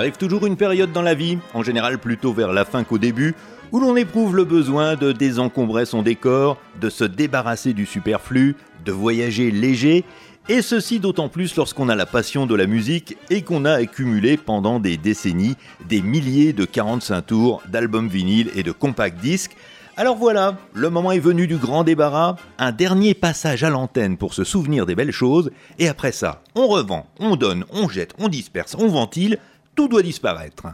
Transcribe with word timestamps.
arrive 0.00 0.16
toujours 0.16 0.46
une 0.46 0.56
période 0.56 0.92
dans 0.92 1.02
la 1.02 1.12
vie, 1.12 1.36
en 1.52 1.62
général 1.62 1.98
plutôt 1.98 2.32
vers 2.32 2.54
la 2.54 2.64
fin 2.64 2.84
qu'au 2.84 2.96
début, 2.96 3.34
où 3.70 3.80
l'on 3.80 3.96
éprouve 3.96 4.34
le 4.34 4.44
besoin 4.44 4.96
de 4.96 5.12
désencombrer 5.12 5.84
son 5.84 6.00
décor, 6.00 6.56
de 6.80 6.88
se 6.88 7.04
débarrasser 7.04 7.74
du 7.74 7.84
superflu, 7.84 8.56
de 8.86 8.92
voyager 8.92 9.50
léger, 9.50 10.06
et 10.48 10.62
ceci 10.62 11.00
d'autant 11.00 11.28
plus 11.28 11.54
lorsqu'on 11.54 11.90
a 11.90 11.94
la 11.94 12.06
passion 12.06 12.46
de 12.46 12.54
la 12.54 12.66
musique 12.66 13.18
et 13.28 13.42
qu'on 13.42 13.66
a 13.66 13.72
accumulé 13.72 14.38
pendant 14.38 14.80
des 14.80 14.96
décennies 14.96 15.56
des 15.86 16.00
milliers 16.00 16.54
de 16.54 16.64
45 16.64 17.20
tours 17.20 17.62
d'albums 17.68 18.08
vinyles 18.08 18.50
et 18.54 18.62
de 18.62 18.72
compact 18.72 19.20
disques. 19.20 19.54
Alors 19.98 20.16
voilà, 20.16 20.56
le 20.72 20.88
moment 20.88 21.12
est 21.12 21.18
venu 21.18 21.46
du 21.46 21.58
grand 21.58 21.84
débarras, 21.84 22.36
un 22.58 22.72
dernier 22.72 23.12
passage 23.12 23.64
à 23.64 23.68
l'antenne 23.68 24.16
pour 24.16 24.32
se 24.32 24.44
souvenir 24.44 24.86
des 24.86 24.94
belles 24.94 25.12
choses, 25.12 25.50
et 25.78 25.88
après 25.88 26.12
ça, 26.12 26.42
on 26.54 26.68
revend, 26.68 27.06
on 27.18 27.36
donne, 27.36 27.66
on 27.70 27.86
jette, 27.86 28.14
on 28.18 28.28
disperse, 28.28 28.74
on 28.78 28.88
ventile, 28.88 29.38
tout 29.80 29.88
doit 29.88 30.02
disparaître. 30.02 30.66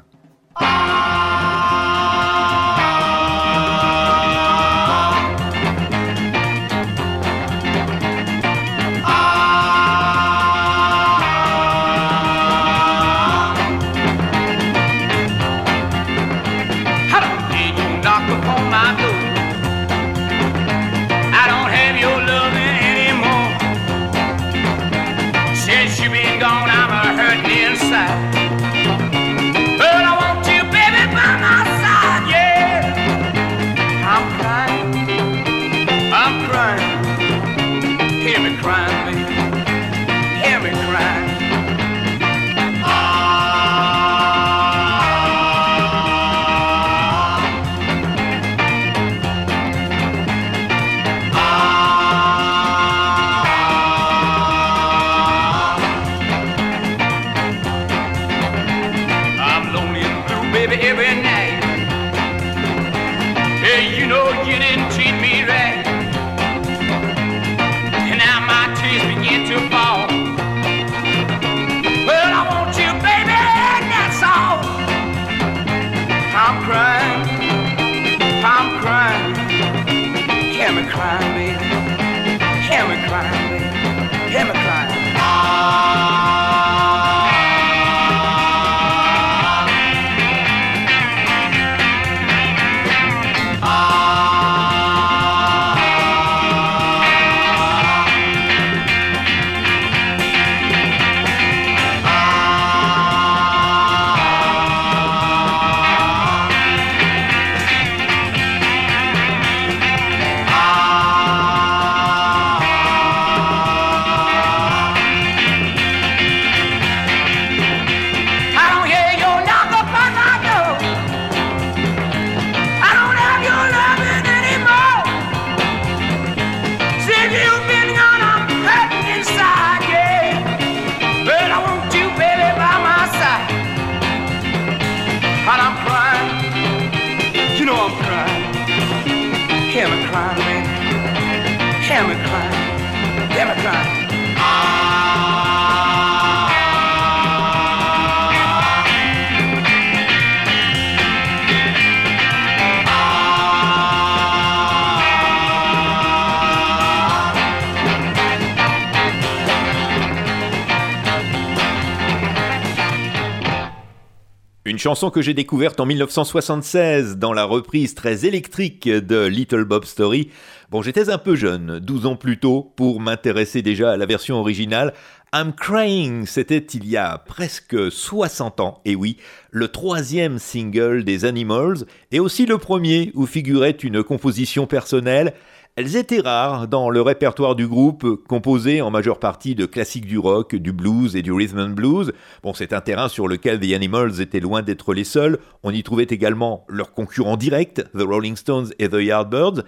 Chanson 164.79 165.11
que 165.11 165.23
j'ai 165.23 165.33
découverte 165.33 165.79
en 165.79 165.87
1976 165.87 167.19
dans 167.19 167.33
la 167.33 167.45
reprise 167.45 167.95
très 167.95 168.27
électrique 168.27 168.89
de 168.89 169.25
Little 169.25 169.63
Bob 169.63 169.85
Story. 169.85 170.31
Bon, 170.73 170.83
j'étais 170.83 171.09
un 171.09 171.19
peu 171.19 171.37
jeune, 171.37 171.79
12 171.79 172.07
ans 172.07 172.17
plus 172.17 172.41
tôt, 172.41 172.73
pour 172.75 172.99
m'intéresser 172.99 173.63
déjà 173.63 173.93
à 173.93 173.97
la 173.97 174.07
version 174.07 174.41
originale. 174.41 174.93
I'm 175.33 175.53
Crying, 175.53 176.27
c'était 176.27 176.67
il 176.75 176.85
y 176.85 176.97
a 176.97 177.17
presque 177.17 177.93
60 177.93 178.59
ans, 178.59 178.81
et 178.85 178.97
oui, 178.97 179.19
le 179.53 179.69
troisième 179.69 180.41
single 180.41 181.05
des 181.05 181.25
Animals, 181.25 181.85
et 182.11 182.19
aussi 182.19 182.45
le 182.45 182.59
premier 182.59 183.13
où 183.15 183.25
figurait 183.25 183.71
une 183.71 184.03
composition 184.03 184.67
personnelle. 184.67 185.35
Elles 185.79 185.97
étaient 185.97 186.21
rares 186.21 186.69
dans 186.69 186.89
le 186.89 187.03
répertoire 187.03 187.55
du 187.55 187.67
groupe, 187.67 188.25
composé 188.27 188.81
en 188.81 188.91
majeure 188.91 189.19
partie 189.19 189.55
de 189.55 189.67
classiques 189.67 190.07
du 190.07 190.17
rock, 190.19 190.57
du 190.57 190.73
blues 190.73 191.15
et 191.17 191.21
du 191.21 191.33
rhythm 191.33 191.59
and 191.59 191.75
blues. 191.75 192.15
Bon, 192.43 192.55
c'est 192.55 192.73
un 192.73 192.81
terrain 192.81 193.11
sur 193.11 193.29
lequel 193.29 193.61
The 193.61 193.75
Animals 193.75 194.23
étaient 194.23 194.41
loin 194.41 194.63
d'être 194.63 194.95
les 194.95 195.05
seuls. 195.05 195.39
On 195.63 195.71
y 195.73 195.83
trouvait 195.83 196.07
également 196.09 196.65
leurs 196.71 196.95
concurrents 196.95 197.37
directs, 197.37 197.83
The 197.93 198.01
Rolling 198.01 198.37
Stones 198.37 198.71
et 198.79 198.89
The 198.89 199.03
Yardbirds. 199.03 199.65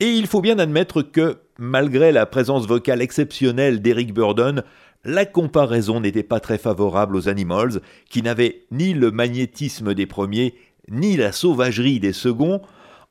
Et 0.00 0.06
il 0.06 0.26
faut 0.28 0.40
bien 0.40 0.58
admettre 0.58 1.02
que, 1.02 1.36
malgré 1.58 2.10
la 2.10 2.24
présence 2.24 2.66
vocale 2.66 3.02
exceptionnelle 3.02 3.82
d'Eric 3.82 4.14
Burdon, 4.14 4.62
la 5.04 5.26
comparaison 5.26 6.00
n'était 6.00 6.22
pas 6.22 6.40
très 6.40 6.56
favorable 6.56 7.16
aux 7.16 7.28
Animals, 7.28 7.82
qui 8.08 8.22
n'avaient 8.22 8.62
ni 8.70 8.94
le 8.94 9.10
magnétisme 9.10 9.92
des 9.92 10.06
premiers, 10.06 10.54
ni 10.90 11.18
la 11.18 11.32
sauvagerie 11.32 12.00
des 12.00 12.14
seconds. 12.14 12.62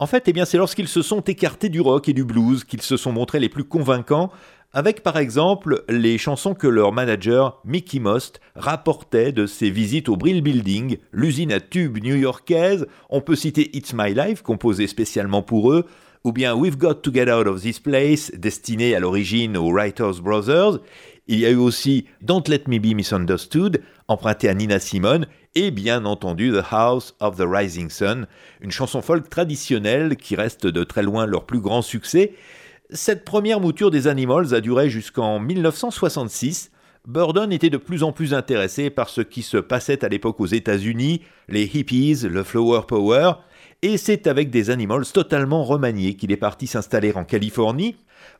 En 0.01 0.07
fait, 0.07 0.29
eh 0.29 0.45
c'est 0.45 0.57
lorsqu'ils 0.57 0.87
se 0.87 1.01
sont 1.01 1.19
écartés 1.19 1.67
du 1.67 1.81
rock 1.81 2.07
et 2.07 2.13
du 2.13 2.23
blues 2.23 2.63
qu'ils 2.63 2.81
se 2.81 2.95
sont 2.95 3.11
montrés 3.11 3.41
les 3.41 3.49
plus 3.49 3.65
convaincants, 3.65 4.31
avec 4.71 5.03
par 5.03 5.17
exemple 5.17 5.83
les 5.89 6.17
chansons 6.17 6.53
que 6.53 6.67
leur 6.67 6.93
manager 6.93 7.61
Mickey 7.65 7.99
Most 7.99 8.39
rapportait 8.55 9.33
de 9.33 9.45
ses 9.45 9.69
visites 9.69 10.07
au 10.07 10.15
Brill 10.15 10.41
Building, 10.41 10.99
l'usine 11.11 11.51
à 11.51 11.59
tubes 11.59 12.01
new-yorkaise. 12.01 12.87
On 13.09 13.19
peut 13.19 13.35
citer 13.35 13.75
It's 13.75 13.93
My 13.93 14.13
Life, 14.13 14.41
composé 14.41 14.87
spécialement 14.87 15.41
pour 15.41 15.73
eux, 15.73 15.85
ou 16.23 16.31
bien 16.31 16.55
We've 16.55 16.77
Got 16.77 16.95
to 16.95 17.13
Get 17.13 17.29
Out 17.29 17.47
of 17.47 17.61
This 17.61 17.81
Place, 17.81 18.31
destiné 18.33 18.95
à 18.95 19.01
l'origine 19.01 19.57
aux 19.57 19.69
Writers 19.69 20.21
Brothers. 20.21 20.79
Il 21.27 21.39
y 21.39 21.45
a 21.45 21.49
eu 21.49 21.57
aussi 21.57 22.05
Don't 22.21 22.43
Let 22.47 22.63
Me 22.67 22.79
Be 22.79 22.95
Misunderstood, 22.95 23.81
emprunté 24.07 24.47
à 24.47 24.53
Nina 24.53 24.79
Simone, 24.79 25.27
et 25.55 25.71
bien 25.71 26.05
entendu 26.05 26.51
The 26.51 26.63
House 26.71 27.15
of 27.19 27.37
the 27.37 27.45
Rising 27.45 27.89
Sun, 27.89 28.27
une 28.61 28.71
chanson 28.71 29.01
folk 29.01 29.29
traditionnelle 29.29 30.15
qui 30.15 30.35
reste 30.35 30.67
de 30.67 30.83
très 30.83 31.03
loin 31.03 31.25
leur 31.25 31.45
plus 31.45 31.59
grand 31.59 31.81
succès. 31.81 32.33
Cette 32.91 33.25
première 33.25 33.59
mouture 33.59 33.91
des 33.91 34.07
Animals 34.07 34.53
a 34.53 34.61
duré 34.61 34.89
jusqu'en 34.89 35.39
1966. 35.39 36.71
Burdon 37.07 37.49
était 37.49 37.69
de 37.69 37.77
plus 37.77 38.03
en 38.03 38.11
plus 38.11 38.33
intéressé 38.33 38.89
par 38.89 39.09
ce 39.09 39.21
qui 39.21 39.41
se 39.41 39.57
passait 39.57 40.03
à 40.03 40.09
l'époque 40.09 40.39
aux 40.39 40.45
États-Unis, 40.45 41.21
les 41.47 41.63
hippies, 41.63 42.27
le 42.27 42.43
flower 42.43 42.81
power, 42.87 43.33
et 43.81 43.97
c'est 43.97 44.27
avec 44.27 44.49
des 44.49 44.69
Animals 44.69 45.05
totalement 45.05 45.63
remaniés 45.63 46.15
qu'il 46.15 46.31
est 46.31 46.37
parti 46.37 46.67
s'installer 46.67 47.13
en 47.15 47.23
Californie. 47.23 47.95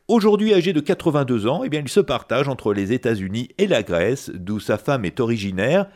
Aujourd'hui 0.06 0.52
âgé 0.52 0.72
de 0.72 0.80
82 0.80 1.46
ans, 1.46 1.62
eh 1.64 1.68
bien, 1.68 1.80
il 1.80 1.88
se 1.88 2.00
partage 2.00 2.48
entre 2.48 2.74
les 2.74 2.92
États-Unis 2.92 3.48
et 3.56 3.66
la 3.66 3.82
Grèce, 3.82 4.30
d'où 4.34 4.60
sa 4.60 4.76
femme 4.76 5.04
est 5.04 5.18
originaire. 5.18 5.86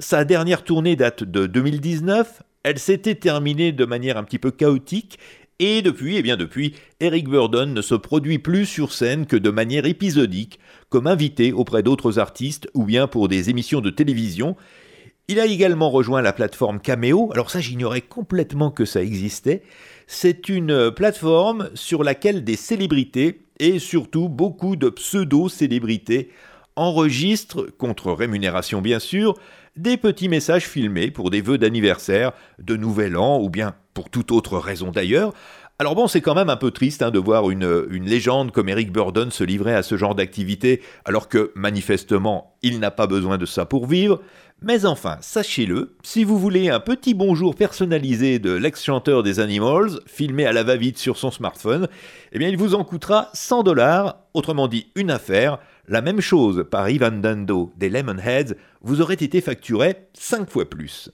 Sa 0.00 0.24
dernière 0.24 0.62
tournée 0.62 0.94
date 0.94 1.24
de 1.24 1.46
2019. 1.46 2.44
Elle 2.62 2.78
s'était 2.78 3.16
terminée 3.16 3.72
de 3.72 3.84
manière 3.84 4.16
un 4.16 4.22
petit 4.22 4.38
peu 4.38 4.52
chaotique 4.52 5.18
et 5.58 5.82
depuis, 5.82 6.16
eh 6.16 6.22
bien 6.22 6.36
depuis, 6.36 6.74
Eric 7.00 7.28
Burdon 7.28 7.66
ne 7.66 7.82
se 7.82 7.96
produit 7.96 8.38
plus 8.38 8.64
sur 8.64 8.92
scène 8.92 9.26
que 9.26 9.34
de 9.34 9.50
manière 9.50 9.86
épisodique, 9.86 10.60
comme 10.88 11.08
invité 11.08 11.52
auprès 11.52 11.82
d'autres 11.82 12.20
artistes 12.20 12.68
ou 12.74 12.84
bien 12.84 13.08
pour 13.08 13.26
des 13.26 13.50
émissions 13.50 13.80
de 13.80 13.90
télévision. 13.90 14.54
Il 15.26 15.40
a 15.40 15.46
également 15.46 15.90
rejoint 15.90 16.22
la 16.22 16.32
plateforme 16.32 16.78
Cameo, 16.78 17.32
alors 17.32 17.50
ça 17.50 17.58
j'ignorais 17.60 18.02
complètement 18.02 18.70
que 18.70 18.84
ça 18.84 19.02
existait. 19.02 19.64
C'est 20.06 20.48
une 20.48 20.92
plateforme 20.92 21.70
sur 21.74 22.04
laquelle 22.04 22.44
des 22.44 22.56
célébrités 22.56 23.40
et 23.58 23.80
surtout 23.80 24.28
beaucoup 24.28 24.76
de 24.76 24.90
pseudo-célébrités 24.90 26.30
enregistrent, 26.78 27.66
contre 27.76 28.12
rémunération 28.12 28.80
bien 28.80 28.98
sûr, 28.98 29.34
des 29.76 29.96
petits 29.96 30.28
messages 30.28 30.66
filmés 30.66 31.10
pour 31.10 31.30
des 31.30 31.40
vœux 31.40 31.58
d'anniversaire, 31.58 32.32
de 32.58 32.76
nouvel 32.76 33.16
an 33.16 33.40
ou 33.40 33.48
bien 33.48 33.74
pour 33.94 34.10
toute 34.10 34.32
autre 34.32 34.58
raison 34.58 34.90
d'ailleurs. 34.90 35.32
Alors 35.80 35.94
bon, 35.94 36.08
c'est 36.08 36.20
quand 36.20 36.34
même 36.34 36.50
un 36.50 36.56
peu 36.56 36.72
triste 36.72 37.02
hein, 37.02 37.12
de 37.12 37.20
voir 37.20 37.50
une, 37.50 37.86
une, 37.90 38.04
légende 38.04 38.50
comme 38.50 38.68
Eric 38.68 38.90
Burdon 38.90 39.30
se 39.30 39.44
livrer 39.44 39.76
à 39.76 39.84
ce 39.84 39.96
genre 39.96 40.16
d'activité, 40.16 40.82
alors 41.04 41.28
que 41.28 41.52
manifestement, 41.54 42.56
il 42.62 42.80
n'a 42.80 42.90
pas 42.90 43.06
besoin 43.06 43.38
de 43.38 43.46
ça 43.46 43.64
pour 43.64 43.86
vivre. 43.86 44.20
Mais 44.60 44.86
enfin, 44.86 45.18
sachez-le, 45.20 45.94
si 46.02 46.24
vous 46.24 46.36
voulez 46.36 46.68
un 46.68 46.80
petit 46.80 47.14
bonjour 47.14 47.54
personnalisé 47.54 48.40
de 48.40 48.50
l'ex-chanteur 48.50 49.22
des 49.22 49.38
Animals, 49.38 50.00
filmé 50.06 50.46
à 50.46 50.52
la 50.52 50.64
va-vite 50.64 50.98
sur 50.98 51.16
son 51.16 51.30
smartphone, 51.30 51.86
eh 52.32 52.40
bien 52.40 52.48
il 52.48 52.56
vous 52.56 52.74
en 52.74 52.82
coûtera 52.82 53.28
100 53.34 53.62
dollars, 53.62 54.16
autrement 54.34 54.66
dit 54.66 54.88
une 54.96 55.12
affaire. 55.12 55.58
La 55.88 56.02
même 56.02 56.20
chose 56.20 56.66
par 56.70 56.90
Ivan 56.90 57.12
Dando 57.12 57.72
des 57.78 57.88
Lemonheads 57.88 58.54
vous 58.82 59.00
aurait 59.00 59.14
été 59.14 59.40
facturé 59.40 60.08
5 60.12 60.50
fois 60.50 60.68
plus. 60.68 61.10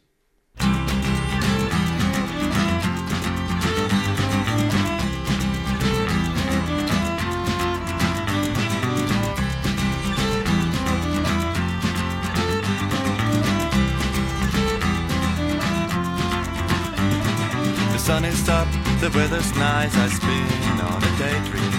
sun 18.05 18.23
is 18.27 18.49
up, 18.51 18.69
the 19.01 19.11
weather's 19.17 19.51
nice, 19.57 19.97
I 19.97 20.09
spin 20.09 20.79
on 20.79 21.03
a 21.03 21.19
daydream. 21.19 21.74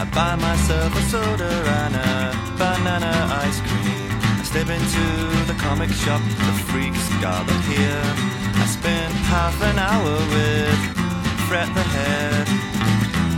I 0.00 0.04
buy 0.14 0.36
myself 0.36 0.94
a 0.94 1.02
soda 1.10 1.50
and 1.82 1.94
a 1.96 2.30
banana 2.56 3.10
ice 3.42 3.60
cream. 3.66 4.10
I 4.38 4.42
step 4.44 4.68
into 4.70 5.06
the 5.50 5.58
comic 5.58 5.90
shop, 5.90 6.22
the 6.22 6.54
freaks 6.70 7.08
gather 7.18 7.58
here. 7.66 8.06
I 8.62 8.66
spend 8.70 9.12
half 9.26 9.60
an 9.60 9.76
hour 9.76 10.14
with 10.30 10.80
Fred 11.50 11.66
the 11.74 11.82
Head. 11.82 12.46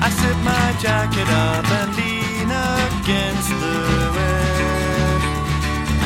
I 0.05 0.09
zip 0.21 0.37
my 0.45 0.69
jacket 0.85 1.29
up 1.49 1.65
and 1.81 1.97
lean 1.97 2.53
against 2.53 3.49
the 3.49 3.81
red. 4.21 5.21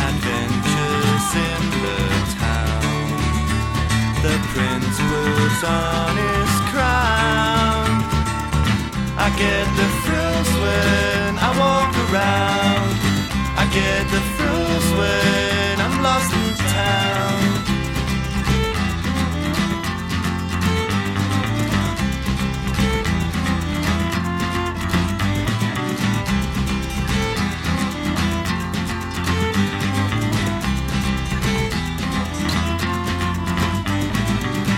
Adventures 0.06 1.30
in 1.50 1.62
the 1.82 1.98
town. 2.38 3.10
The 4.22 4.36
prince 4.54 4.96
puts 5.02 5.62
on 5.66 6.14
his 6.14 6.52
crown. 6.70 7.90
I 9.16 9.30
get 9.38 9.66
the 9.78 9.94
when 10.64 11.38
I 11.38 11.50
walk 11.62 11.93
around. 12.06 12.90
I 13.62 13.64
get 13.78 14.02
the 14.14 14.22
thrills 14.34 14.88
when 14.99 15.75
I'm 15.87 15.96
lost 16.02 16.32
in 16.40 16.55
town. 16.55 17.38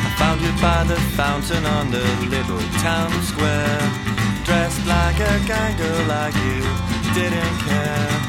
I 0.07 0.11
found 0.19 0.41
you 0.41 0.53
by 0.61 0.85
the 0.85 1.01
fountain 1.17 1.65
on 1.67 1.91
the 1.91 2.07
little 2.35 2.63
town 2.81 3.11
square. 3.23 3.96
Dressed 4.77 4.89
like 4.89 5.21
a 5.21 5.39
gang 5.47 5.77
girl 5.77 6.07
like 6.07 6.35
you 6.35 6.63
didn't 7.15 7.59
care. 7.65 8.21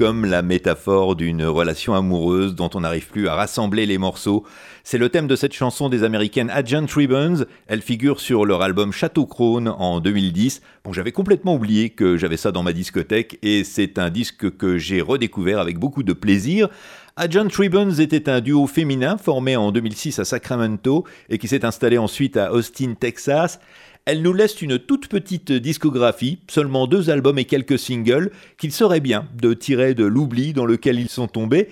comme 0.02 0.26
la 0.26 0.42
métaphore 0.42 1.16
d'une 1.16 1.46
relation 1.46 1.94
amoureuse 1.94 2.56
dont 2.56 2.72
on 2.74 2.80
n'arrive 2.80 3.08
plus 3.08 3.28
à 3.28 3.36
rassembler 3.36 3.86
les 3.86 4.00
morceaux. 4.00 4.44
C'est 4.84 4.98
le 4.98 5.10
thème 5.10 5.28
de 5.28 5.36
cette 5.36 5.54
chanson 5.54 5.90
des 5.90 6.04
américaines 6.04 6.50
Agent 6.50 6.88
Ribbons. 6.96 7.46
Elle 7.68 7.84
figure 7.84 8.20
sur 8.20 8.46
leur 8.46 8.64
album 8.64 8.92
Château 8.92 9.28
Crone 9.28 9.68
en 9.68 10.00
2010. 10.00 10.64
Bon, 10.84 10.92
j'avais 10.92 11.12
complètement 11.12 11.54
oublié 11.54 11.92
que 11.92 12.18
j'avais 12.18 12.38
ça 12.38 12.52
dans 12.52 12.64
ma 12.64 12.74
discothèque 12.74 13.38
et 13.44 13.64
c'est 13.64 14.00
un 14.00 14.10
disque 14.10 14.58
que 14.58 14.80
j'ai 14.80 15.02
redécouvert 15.02 15.60
avec 15.60 15.78
beaucoup 15.78 16.02
de 16.02 16.14
plaisir. 16.14 16.70
Agent 17.16 17.50
Ribbons 17.56 18.00
était 18.00 18.28
un 18.28 18.42
duo 18.42 18.66
féminin 18.66 19.18
formé 19.18 19.56
en 19.56 19.72
2006 19.72 20.18
à 20.18 20.26
Sacramento 20.26 21.06
et 21.30 21.38
qui 21.38 21.48
s'est 21.48 21.64
installé 21.64 22.00
ensuite 22.00 22.38
à 22.38 22.54
Austin, 22.54 22.96
Texas. 23.00 23.60
Elle 24.06 24.24
nous 24.24 24.34
laisse 24.34 24.64
une 24.64 24.80
toute 24.80 25.08
petite 25.10 25.52
discographie, 25.52 26.40
seulement 26.50 26.88
deux 26.88 27.12
albums 27.12 27.38
et 27.38 27.46
quelques 27.46 27.78
singles, 27.78 28.32
qu'il 28.58 28.72
serait 28.72 29.00
bien 29.00 29.28
de 29.40 29.54
tirer 29.54 29.94
de 29.94 30.06
l'oubli 30.06 30.54
dans 30.54 30.66
lequel 30.66 31.00
ils 31.00 31.10
sont 31.10 31.28
tombés. 31.28 31.70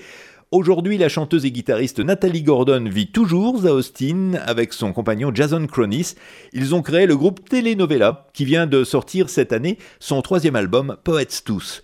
Aujourd'hui, 0.52 1.00
la 1.00 1.10
chanteuse 1.10 1.46
et 1.46 1.52
guitariste 1.52 2.00
Nathalie 2.00 2.44
Gordon 2.44 2.86
vit 2.88 3.12
toujours 3.12 3.66
à 3.66 3.72
Austin 3.72 4.34
avec 4.46 4.74
son 4.74 4.94
compagnon 4.94 5.32
Jason 5.34 5.66
Cronis. 5.66 6.14
Ils 6.54 6.76
ont 6.76 6.84
créé 6.84 7.08
le 7.08 7.18
groupe 7.18 7.50
Telenovela, 7.50 8.28
qui 8.34 8.46
vient 8.46 8.68
de 8.68 8.84
sortir 8.84 9.32
cette 9.32 9.52
année 9.52 9.80
son 10.00 10.22
troisième 10.22 10.56
album 10.56 10.98
Poets 11.04 11.42
Tous. 11.44 11.82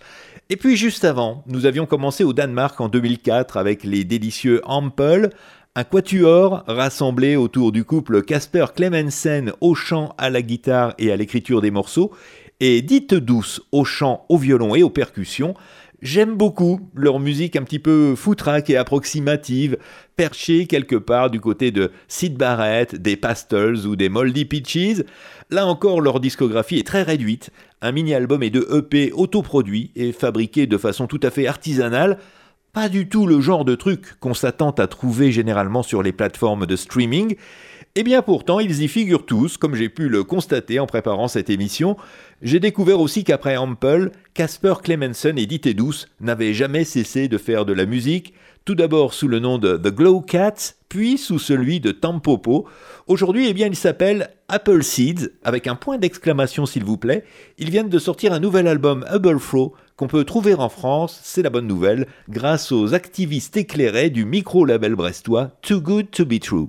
Et 0.48 0.56
puis 0.56 0.76
juste 0.76 1.04
avant, 1.04 1.42
nous 1.48 1.66
avions 1.66 1.86
commencé 1.86 2.22
au 2.22 2.32
Danemark 2.32 2.80
en 2.80 2.88
2004 2.88 3.56
avec 3.56 3.82
les 3.82 4.04
délicieux 4.04 4.60
Ample, 4.64 5.30
un 5.76 5.84
quatuor 5.84 6.64
rassemblé 6.66 7.36
autour 7.36 7.70
du 7.70 7.84
couple 7.84 8.22
Casper 8.22 8.64
Clemensen 8.74 9.52
au 9.60 9.74
chant, 9.74 10.14
à 10.16 10.30
la 10.30 10.40
guitare 10.40 10.94
et 10.98 11.12
à 11.12 11.16
l'écriture 11.16 11.60
des 11.60 11.70
morceaux, 11.70 12.12
et 12.60 12.80
Dite 12.80 13.12
Douce 13.12 13.60
au 13.72 13.84
chant, 13.84 14.24
au 14.30 14.38
violon 14.38 14.74
et 14.74 14.82
aux 14.82 14.88
percussions. 14.88 15.54
J'aime 16.00 16.34
beaucoup 16.34 16.80
leur 16.94 17.20
musique 17.20 17.56
un 17.56 17.62
petit 17.62 17.78
peu 17.78 18.14
foutraque 18.16 18.70
et 18.70 18.78
approximative, 18.78 19.76
perchée 20.16 20.66
quelque 20.66 20.96
part 20.96 21.28
du 21.28 21.40
côté 21.40 21.72
de 21.72 21.90
Sid 22.08 22.38
Barrett, 22.38 22.94
des 22.94 23.16
Pastels 23.16 23.86
ou 23.86 23.96
des 23.96 24.08
Moldy 24.08 24.46
Peaches. 24.46 25.02
Là 25.50 25.66
encore, 25.66 26.00
leur 26.00 26.20
discographie 26.20 26.78
est 26.78 26.86
très 26.86 27.02
réduite. 27.02 27.50
Un 27.82 27.92
mini-album 27.92 28.42
et 28.42 28.48
deux 28.48 28.66
EP 28.74 29.12
autoproduits 29.12 29.90
et 29.94 30.12
fabriqués 30.12 30.66
de 30.66 30.78
façon 30.78 31.06
tout 31.06 31.20
à 31.22 31.30
fait 31.30 31.46
artisanale. 31.46 32.16
Pas 32.76 32.90
du 32.90 33.08
tout 33.08 33.26
le 33.26 33.40
genre 33.40 33.64
de 33.64 33.74
truc 33.74 34.20
qu'on 34.20 34.34
s'attend 34.34 34.70
à 34.72 34.86
trouver 34.86 35.32
généralement 35.32 35.82
sur 35.82 36.02
les 36.02 36.12
plateformes 36.12 36.66
de 36.66 36.76
streaming. 36.76 37.36
Et 37.94 38.02
bien 38.02 38.20
pourtant, 38.20 38.60
ils 38.60 38.82
y 38.82 38.86
figurent 38.88 39.24
tous, 39.24 39.56
comme 39.56 39.74
j'ai 39.74 39.88
pu 39.88 40.10
le 40.10 40.24
constater 40.24 40.78
en 40.78 40.84
préparant 40.84 41.26
cette 41.26 41.48
émission. 41.48 41.96
J'ai 42.42 42.60
découvert 42.60 43.00
aussi 43.00 43.24
qu'après 43.24 43.56
Ample, 43.56 44.10
Casper 44.34 44.74
Clemensen 44.82 45.38
et 45.38 45.46
Dite 45.46 45.74
Douce 45.74 46.06
n'avaient 46.20 46.52
jamais 46.52 46.84
cessé 46.84 47.28
de 47.28 47.38
faire 47.38 47.64
de 47.64 47.72
la 47.72 47.86
musique, 47.86 48.34
tout 48.66 48.74
d'abord 48.74 49.14
sous 49.14 49.28
le 49.28 49.38
nom 49.38 49.56
de 49.56 49.78
The 49.78 49.94
Glow 49.94 50.20
Cats, 50.20 50.74
puis 50.90 51.16
sous 51.16 51.38
celui 51.38 51.80
de 51.80 51.92
Tampopo. 51.92 52.66
Aujourd'hui, 53.06 53.48
eh 53.48 53.54
bien, 53.54 53.68
ils 53.68 53.74
s'appellent 53.76 54.28
Apple 54.48 54.82
Seeds, 54.82 55.30
avec 55.44 55.66
un 55.66 55.76
point 55.76 55.96
d'exclamation 55.96 56.66
s'il 56.66 56.84
vous 56.84 56.98
plaît. 56.98 57.24
Ils 57.56 57.70
viennent 57.70 57.88
de 57.88 57.98
sortir 57.98 58.34
un 58.34 58.40
nouvel 58.40 58.68
album 58.68 59.06
Hubble 59.10 59.38
Flow 59.38 59.72
qu'on 59.96 60.06
peut 60.06 60.24
trouver 60.24 60.54
en 60.54 60.68
France, 60.68 61.18
c'est 61.22 61.42
la 61.42 61.50
bonne 61.50 61.66
nouvelle, 61.66 62.06
grâce 62.28 62.70
aux 62.70 62.94
activistes 62.94 63.56
éclairés 63.56 64.10
du 64.10 64.24
micro-label 64.24 64.94
brestois 64.94 65.52
Too 65.62 65.80
Good 65.80 66.10
To 66.10 66.24
Be 66.24 66.38
True. 66.38 66.68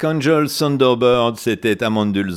Archangel 0.00 0.48
Thunderbird, 0.48 1.38
c'était 1.38 1.82
Amandul 1.82 2.32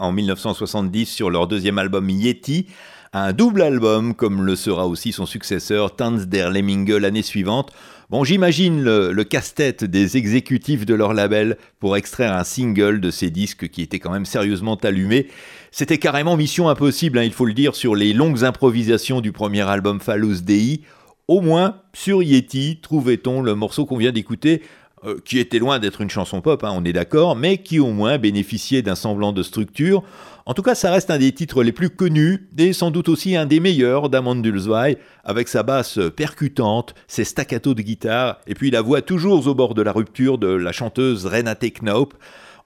en 0.00 0.10
1970 0.10 1.06
sur 1.06 1.30
leur 1.30 1.46
deuxième 1.46 1.78
album 1.78 2.10
Yeti, 2.10 2.66
un 3.12 3.32
double 3.32 3.62
album 3.62 4.14
comme 4.16 4.44
le 4.44 4.56
sera 4.56 4.88
aussi 4.88 5.12
son 5.12 5.24
successeur 5.24 5.94
Tanz 5.94 6.26
der 6.26 6.50
Lemminge 6.50 6.90
l'année 6.90 7.22
suivante. 7.22 7.72
Bon, 8.10 8.24
j'imagine 8.24 8.82
le, 8.82 9.22
casse-tête 9.22 9.84
des 9.84 10.16
exécutifs 10.16 10.86
de 10.86 10.94
leur 10.94 11.14
label 11.14 11.56
pour 11.78 11.96
extraire 11.96 12.34
un 12.34 12.42
single 12.42 13.00
de 13.00 13.12
ces 13.12 13.30
disques 13.30 13.68
qui 13.68 13.82
étaient 13.82 14.00
quand 14.00 14.10
même 14.10 14.26
sérieusement 14.26 14.74
allumés. 14.74 15.28
C'était 15.70 15.98
carrément 15.98 16.36
mission 16.36 16.68
impossible, 16.68 17.18
hein, 17.18 17.22
il 17.22 17.32
faut 17.32 17.46
le 17.46 17.54
dire, 17.54 17.76
sur 17.76 17.94
les 17.94 18.12
longues 18.12 18.42
improvisations 18.42 19.20
du 19.20 19.30
premier 19.30 19.62
album 19.62 20.00
Phallus 20.00 20.40
Dei. 20.42 20.80
Au 21.28 21.40
moins, 21.40 21.76
sur 21.94 22.24
Yeti, 22.24 22.80
trouvait-on 22.82 23.40
le 23.40 23.54
morceau 23.54 23.86
qu'on 23.86 23.98
vient 23.98 24.12
d'écouter, 24.12 24.62
euh, 25.06 25.18
qui 25.24 25.38
était 25.38 25.58
loin 25.58 25.78
d'être 25.78 26.00
une 26.00 26.10
chanson 26.10 26.40
pop, 26.40 26.64
hein, 26.64 26.72
on 26.74 26.84
est 26.84 26.92
d'accord, 26.92 27.36
mais 27.36 27.58
qui 27.58 27.78
au 27.78 27.90
moins 27.90 28.18
bénéficiait 28.18 28.82
d'un 28.82 28.94
semblant 28.94 29.32
de 29.32 29.42
structure. 29.42 30.02
En 30.46 30.54
tout 30.54 30.62
cas, 30.62 30.74
ça 30.74 30.90
reste 30.90 31.10
un 31.10 31.18
des 31.18 31.32
titres 31.32 31.62
les 31.62 31.72
plus 31.72 31.90
connus 31.90 32.48
et 32.58 32.72
sans 32.72 32.90
doute 32.90 33.08
aussi 33.08 33.36
un 33.36 33.46
des 33.46 33.60
meilleurs 33.60 34.08
d'Amandulzweig, 34.08 34.96
avec 35.24 35.48
sa 35.48 35.62
basse 35.62 35.98
percutante, 36.16 36.94
ses 37.06 37.24
staccatos 37.24 37.74
de 37.74 37.82
guitare 37.82 38.38
et 38.46 38.54
puis 38.54 38.70
la 38.70 38.82
voix 38.82 39.02
toujours 39.02 39.46
au 39.46 39.54
bord 39.54 39.74
de 39.74 39.82
la 39.82 39.92
rupture 39.92 40.38
de 40.38 40.48
la 40.48 40.72
chanteuse 40.72 41.26
Renate 41.26 41.64
Knaup. 41.80 42.14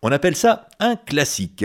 On 0.03 0.13
appelle 0.13 0.37
ça 0.37 0.69
un 0.81 0.97
classique. 0.97 1.65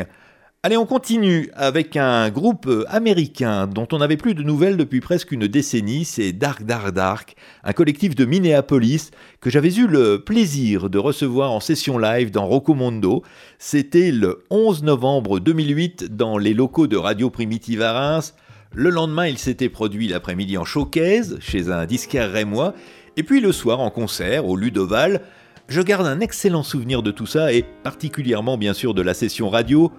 Allez, 0.66 0.78
on 0.78 0.86
continue 0.86 1.50
avec 1.56 1.98
un 1.98 2.30
groupe 2.30 2.70
américain 2.88 3.68
dont 3.68 3.86
on 3.92 3.98
n'avait 3.98 4.16
plus 4.16 4.34
de 4.34 4.44
nouvelles 4.44 4.78
depuis 4.78 5.02
presque 5.02 5.34
une 5.34 5.46
décennie, 5.46 6.06
c'est 6.06 6.32
Dark 6.32 6.64
Dark 6.64 6.94
Dark, 6.94 7.36
un 7.66 7.74
collectif 7.74 8.16
de 8.16 8.24
Minneapolis 8.24 9.12
que 9.42 9.50
j'avais 9.50 9.76
eu 9.76 9.88
le 9.88 10.24
plaisir 10.24 10.90
de 10.90 10.98
recevoir 10.98 11.52
en 11.52 11.60
session 11.60 11.98
live 11.98 12.32
dans 12.32 12.46
Roccomondo. 12.46 13.24
C'était 13.60 14.12
le 14.12 14.46
11 14.52 14.84
novembre 14.84 15.42
2008 15.42 16.16
dans 16.16 16.38
les 16.38 16.54
locaux 16.54 16.88
de 16.88 16.96
Radio 16.96 17.30
Primitive 17.30 17.82
à 17.82 17.92
Reims. 17.92 18.34
Le 18.74 18.90
lendemain, 18.90 19.28
il 19.28 19.40
s'était 19.40 19.68
produit 19.68 20.08
l'après-midi 20.08 20.58
en 20.58 20.64
showcase 20.64 21.40
chez 21.42 21.72
un 21.72 21.86
disquaire 21.86 22.32
rémois, 22.32 22.74
et 23.18 23.24
puis 23.24 23.42
le 23.42 23.52
soir 23.52 23.82
en 23.82 23.90
concert 23.90 24.48
au 24.48 24.56
Ludoval. 24.56 25.24
Je 25.68 25.82
garde 25.82 26.08
un 26.08 26.22
excellent 26.22 26.64
souvenir 26.64 27.04
de 27.04 27.12
tout 27.12 27.26
ça 27.26 27.52
et 27.52 27.66
particulièrement 27.84 28.58
bien 28.58 28.74
sûr 28.74 28.94
de 28.94 29.02
la 29.02 29.14
session 29.14 29.50
radio 29.50 29.92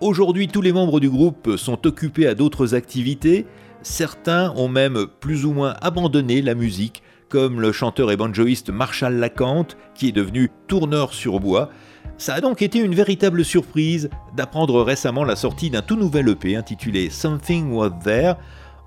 Aujourd'hui, 0.00 0.48
tous 0.48 0.62
les 0.62 0.72
membres 0.72 0.98
du 0.98 1.10
groupe 1.10 1.56
sont 1.58 1.86
occupés 1.86 2.26
à 2.26 2.34
d'autres 2.34 2.74
activités. 2.74 3.44
Certains 3.82 4.50
ont 4.56 4.68
même 4.68 5.04
plus 5.20 5.44
ou 5.44 5.52
moins 5.52 5.74
abandonné 5.82 6.40
la 6.40 6.54
musique, 6.54 7.02
comme 7.28 7.60
le 7.60 7.70
chanteur 7.70 8.10
et 8.10 8.16
banjoïste 8.16 8.70
Marshall 8.70 9.16
Lacante, 9.16 9.76
qui 9.94 10.08
est 10.08 10.12
devenu 10.12 10.50
tourneur 10.68 11.12
sur 11.12 11.38
bois. 11.38 11.68
Ça 12.16 12.32
a 12.32 12.40
donc 12.40 12.62
été 12.62 12.78
une 12.78 12.94
véritable 12.94 13.44
surprise 13.44 14.08
d'apprendre 14.34 14.82
récemment 14.82 15.22
la 15.22 15.36
sortie 15.36 15.68
d'un 15.68 15.82
tout 15.82 15.96
nouvel 15.96 16.30
EP 16.30 16.56
intitulé 16.56 17.10
Something 17.10 17.70
Was 17.72 17.90
There. 18.02 18.36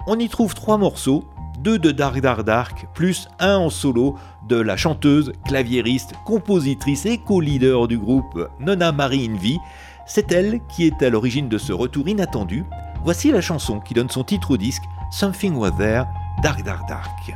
On 0.07 0.17
y 0.17 0.27
trouve 0.29 0.55
trois 0.55 0.79
morceaux, 0.79 1.25
deux 1.59 1.77
de 1.77 1.91
Dark 1.91 2.21
Dark 2.21 2.43
Dark, 2.43 2.87
plus 2.95 3.27
un 3.39 3.57
en 3.57 3.69
solo 3.69 4.15
de 4.49 4.55
la 4.55 4.77
chanteuse, 4.77 5.31
claviériste, 5.45 6.13
compositrice 6.25 7.05
et 7.05 7.19
co-leader 7.19 7.87
du 7.87 7.99
groupe 7.99 8.49
Nona 8.59 8.91
Marie 8.91 9.29
Invi. 9.31 9.59
C'est 10.05 10.31
elle 10.31 10.59
qui 10.67 10.85
est 10.85 11.01
à 11.01 11.09
l'origine 11.09 11.47
de 11.49 11.57
ce 11.57 11.71
retour 11.71 12.07
inattendu. 12.07 12.65
Voici 13.03 13.31
la 13.31 13.41
chanson 13.41 13.79
qui 13.79 13.93
donne 13.93 14.09
son 14.09 14.23
titre 14.23 14.51
au 14.51 14.57
disque, 14.57 14.83
Something 15.11 15.55
Was 15.55 15.71
There, 15.71 16.05
Dark 16.41 16.63
Dark 16.63 16.87
Dark. 16.87 17.33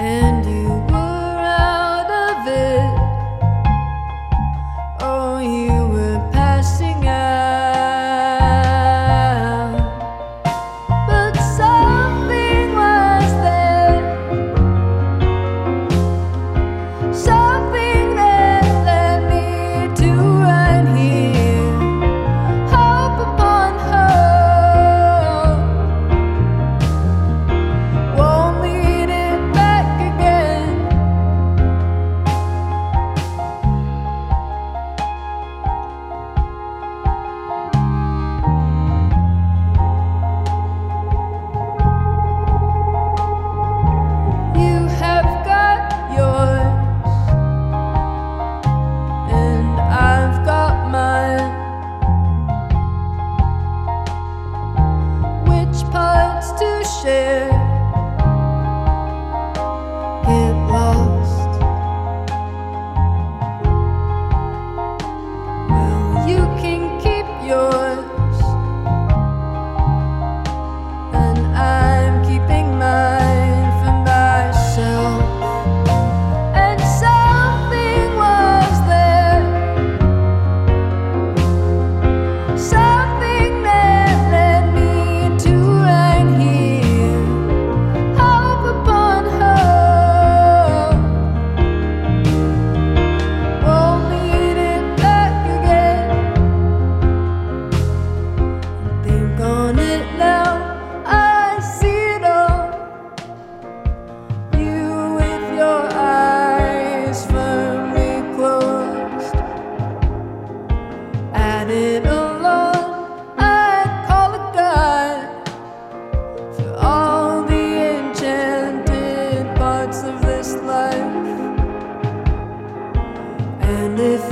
And 0.00 0.46
you 0.46 0.69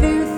And 0.00 0.37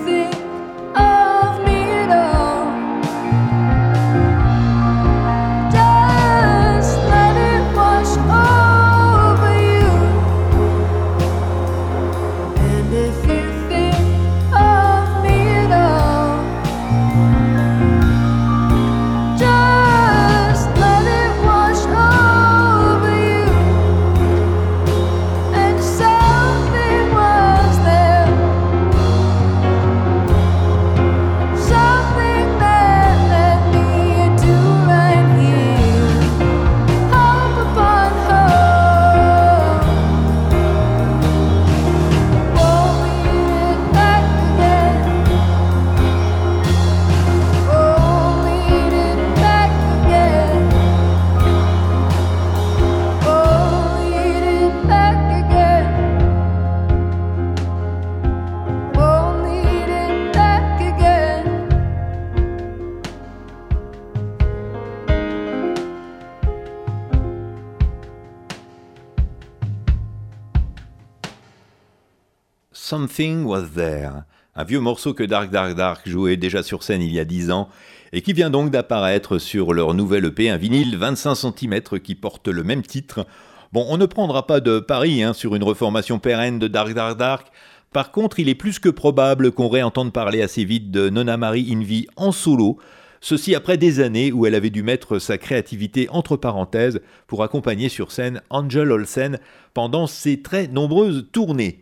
Something 73.01 73.45
Was 73.45 73.69
There, 73.73 74.11
un 74.55 74.63
vieux 74.63 74.79
morceau 74.79 75.15
que 75.15 75.23
Dark 75.23 75.49
Dark 75.49 75.73
Dark 75.73 76.07
jouait 76.07 76.37
déjà 76.37 76.61
sur 76.61 76.83
scène 76.83 77.01
il 77.01 77.11
y 77.11 77.19
a 77.19 77.25
10 77.25 77.49
ans 77.49 77.67
et 78.13 78.21
qui 78.21 78.31
vient 78.31 78.51
donc 78.51 78.69
d'apparaître 78.69 79.39
sur 79.39 79.73
leur 79.73 79.95
nouvelle 79.95 80.25
EP, 80.25 80.51
un 80.51 80.57
vinyle 80.57 80.95
25 80.97 81.33
cm 81.33 81.81
qui 82.03 82.13
porte 82.13 82.47
le 82.47 82.63
même 82.63 82.83
titre. 82.83 83.25
Bon, 83.73 83.87
on 83.89 83.97
ne 83.97 84.05
prendra 84.05 84.45
pas 84.45 84.59
de 84.59 84.77
pari 84.77 85.23
hein, 85.23 85.33
sur 85.33 85.55
une 85.55 85.63
reformation 85.63 86.19
pérenne 86.19 86.59
de 86.59 86.67
Dark 86.67 86.93
Dark 86.93 87.17
Dark. 87.17 87.47
Par 87.91 88.11
contre, 88.11 88.39
il 88.39 88.49
est 88.49 88.55
plus 88.55 88.77
que 88.77 88.89
probable 88.89 89.51
qu'on 89.51 89.67
réentende 89.67 90.13
parler 90.13 90.43
assez 90.43 90.63
vite 90.63 90.91
de 90.91 91.09
Nona 91.09 91.37
Marie 91.37 91.73
Invi 91.73 92.05
en 92.17 92.31
solo, 92.31 92.77
Ceci 93.23 93.53
après 93.53 93.77
des 93.77 93.99
années 93.99 94.31
où 94.31 94.47
elle 94.47 94.55
avait 94.55 94.71
dû 94.71 94.81
mettre 94.81 95.19
sa 95.19 95.37
créativité 95.37 96.07
entre 96.09 96.37
parenthèses 96.37 97.01
pour 97.27 97.43
accompagner 97.43 97.87
sur 97.87 98.11
scène 98.11 98.41
Angel 98.49 98.91
Olsen 98.91 99.39
pendant 99.75 100.07
ses 100.07 100.41
très 100.41 100.67
nombreuses 100.67 101.27
tournées. 101.31 101.80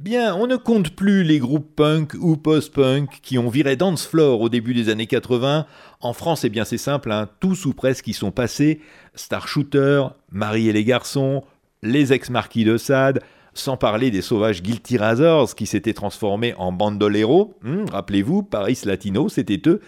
Bien, 0.00 0.34
on 0.34 0.46
ne 0.46 0.56
compte 0.56 0.96
plus 0.96 1.24
les 1.24 1.38
groupes 1.38 1.76
punk 1.76 2.14
ou 2.18 2.38
post-punk 2.38 3.20
qui 3.20 3.36
ont 3.36 3.50
viré 3.50 3.76
Dance 3.76 4.06
Floor 4.06 4.40
au 4.40 4.48
début 4.48 4.72
des 4.72 4.88
années 4.88 5.06
80. 5.06 5.66
En 6.00 6.12
France, 6.14 6.42
eh 6.42 6.48
bien 6.48 6.64
c'est 6.64 6.78
simple, 6.78 7.12
hein, 7.12 7.28
tous 7.38 7.66
ou 7.66 7.74
presque 7.74 8.06
y 8.06 8.14
sont 8.14 8.30
passés. 8.30 8.80
Star 9.14 9.46
Shooter, 9.46 10.04
Marie 10.32 10.70
et 10.70 10.72
les 10.72 10.84
garçons, 10.84 11.44
les 11.82 12.14
ex-marquis 12.14 12.64
de 12.64 12.78
Sade, 12.78 13.20
sans 13.52 13.76
parler 13.76 14.10
des 14.10 14.22
sauvages 14.22 14.62
Guilty 14.62 14.96
Razors 14.96 15.54
qui 15.54 15.66
s'étaient 15.66 15.92
transformés 15.92 16.54
en 16.54 16.72
bandolero. 16.72 17.52
Hmm, 17.60 17.84
rappelez-vous, 17.92 18.42
Paris 18.42 18.78
Latino, 18.86 19.28
c'était 19.28 19.60
eux. 19.68 19.82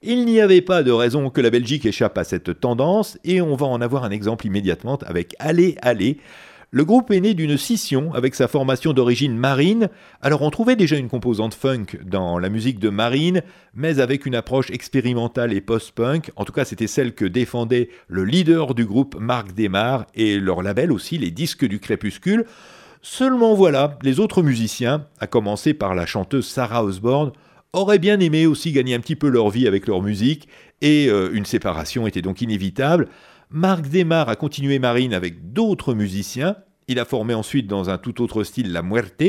Il 0.00 0.24
n'y 0.24 0.40
avait 0.40 0.62
pas 0.62 0.82
de 0.82 0.90
raison 0.90 1.28
que 1.28 1.42
la 1.42 1.50
Belgique 1.50 1.84
échappe 1.84 2.16
à 2.16 2.24
cette 2.24 2.60
tendance, 2.60 3.18
et 3.24 3.42
on 3.42 3.56
va 3.56 3.66
en 3.66 3.82
avoir 3.82 4.04
un 4.04 4.10
exemple 4.10 4.46
immédiatement 4.46 4.96
avec 5.04 5.36
Allez, 5.38 5.76
Allez. 5.82 6.16
Le 6.72 6.84
groupe 6.84 7.10
est 7.10 7.18
né 7.18 7.34
d'une 7.34 7.56
scission 7.56 8.14
avec 8.14 8.36
sa 8.36 8.46
formation 8.46 8.92
d'origine 8.92 9.36
marine, 9.36 9.88
alors 10.22 10.42
on 10.42 10.50
trouvait 10.50 10.76
déjà 10.76 10.96
une 10.96 11.08
composante 11.08 11.52
funk 11.52 11.98
dans 12.04 12.38
la 12.38 12.48
musique 12.48 12.78
de 12.78 12.90
Marine, 12.90 13.42
mais 13.74 13.98
avec 13.98 14.24
une 14.24 14.36
approche 14.36 14.70
expérimentale 14.70 15.52
et 15.52 15.60
post-punk, 15.60 16.30
en 16.36 16.44
tout 16.44 16.52
cas 16.52 16.64
c'était 16.64 16.86
celle 16.86 17.12
que 17.12 17.24
défendait 17.24 17.88
le 18.06 18.24
leader 18.24 18.76
du 18.76 18.84
groupe 18.84 19.16
Marc 19.18 19.52
Desmar 19.52 20.06
et 20.14 20.38
leur 20.38 20.62
label 20.62 20.92
aussi, 20.92 21.18
les 21.18 21.32
disques 21.32 21.64
du 21.64 21.80
crépuscule. 21.80 22.44
Seulement 23.02 23.54
voilà, 23.54 23.98
les 24.02 24.20
autres 24.20 24.44
musiciens, 24.44 25.06
à 25.18 25.26
commencer 25.26 25.74
par 25.74 25.96
la 25.96 26.06
chanteuse 26.06 26.46
Sarah 26.46 26.84
Osborne, 26.84 27.32
auraient 27.72 27.98
bien 27.98 28.20
aimé 28.20 28.46
aussi 28.46 28.70
gagner 28.70 28.94
un 28.94 29.00
petit 29.00 29.16
peu 29.16 29.28
leur 29.28 29.50
vie 29.50 29.66
avec 29.66 29.88
leur 29.88 30.02
musique, 30.02 30.46
et 30.82 31.08
euh, 31.08 31.30
une 31.32 31.46
séparation 31.46 32.06
était 32.06 32.22
donc 32.22 32.42
inévitable. 32.42 33.08
Marc 33.52 33.88
Desmar 33.88 34.28
a 34.28 34.36
continué 34.36 34.78
Marine 34.78 35.12
avec 35.12 35.52
d'autres 35.52 35.92
musiciens, 35.92 36.54
il 36.86 37.00
a 37.00 37.04
formé 37.04 37.34
ensuite 37.34 37.66
dans 37.66 37.90
un 37.90 37.98
tout 37.98 38.22
autre 38.22 38.44
style 38.44 38.72
la 38.72 38.82
Muerte, 38.82 39.24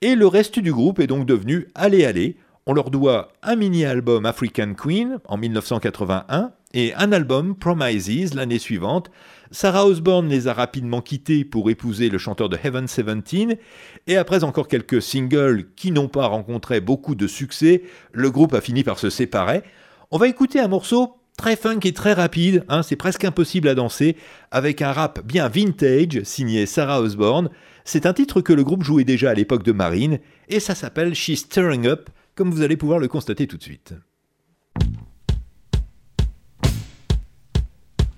et 0.00 0.14
le 0.16 0.26
reste 0.26 0.58
du 0.58 0.72
groupe 0.72 0.98
est 0.98 1.06
donc 1.06 1.24
devenu 1.24 1.68
Allez 1.76 2.04
Allez. 2.04 2.36
On 2.66 2.72
leur 2.72 2.90
doit 2.90 3.28
un 3.44 3.54
mini-album 3.54 4.26
African 4.26 4.74
Queen 4.74 5.20
en 5.28 5.36
1981 5.36 6.50
et 6.72 6.94
un 6.94 7.12
album 7.12 7.54
Promises 7.54 8.34
l'année 8.34 8.58
suivante, 8.58 9.12
Sarah 9.52 9.86
Osborne 9.86 10.28
les 10.28 10.48
a 10.48 10.52
rapidement 10.52 11.00
quittés 11.00 11.44
pour 11.44 11.70
épouser 11.70 12.08
le 12.08 12.18
chanteur 12.18 12.48
de 12.48 12.58
Heaven 12.60 12.86
17, 12.86 13.60
et 14.08 14.16
après 14.16 14.42
encore 14.42 14.66
quelques 14.66 15.00
singles 15.00 15.66
qui 15.76 15.92
n'ont 15.92 16.08
pas 16.08 16.26
rencontré 16.26 16.80
beaucoup 16.80 17.14
de 17.14 17.28
succès, 17.28 17.84
le 18.10 18.32
groupe 18.32 18.54
a 18.54 18.60
fini 18.60 18.82
par 18.82 18.98
se 18.98 19.10
séparer. 19.10 19.62
On 20.10 20.18
va 20.18 20.26
écouter 20.26 20.58
un 20.58 20.68
morceau 20.68 21.14
très 21.36 21.56
funk 21.56 21.80
et 21.84 21.92
très 21.92 22.12
rapide, 22.12 22.64
hein, 22.68 22.82
c'est 22.82 22.96
presque 22.96 23.24
impossible 23.24 23.68
à 23.68 23.74
danser, 23.74 24.16
avec 24.50 24.82
un 24.82 24.92
rap 24.92 25.20
bien 25.24 25.48
vintage 25.48 26.22
signé 26.24 26.66
Sarah 26.66 27.00
Osborne. 27.00 27.50
C'est 27.84 28.06
un 28.06 28.12
titre 28.12 28.40
que 28.40 28.52
le 28.52 28.64
groupe 28.64 28.82
jouait 28.82 29.04
déjà 29.04 29.30
à 29.30 29.34
l'époque 29.34 29.62
de 29.62 29.72
Marine, 29.72 30.18
et 30.48 30.60
ça 30.60 30.74
s'appelle 30.74 31.14
She's 31.14 31.40
Stirring 31.40 31.86
Up, 31.86 32.08
comme 32.34 32.50
vous 32.50 32.62
allez 32.62 32.76
pouvoir 32.76 32.98
le 32.98 33.08
constater 33.08 33.46
tout 33.46 33.56
de 33.56 33.62
suite. 33.62 33.94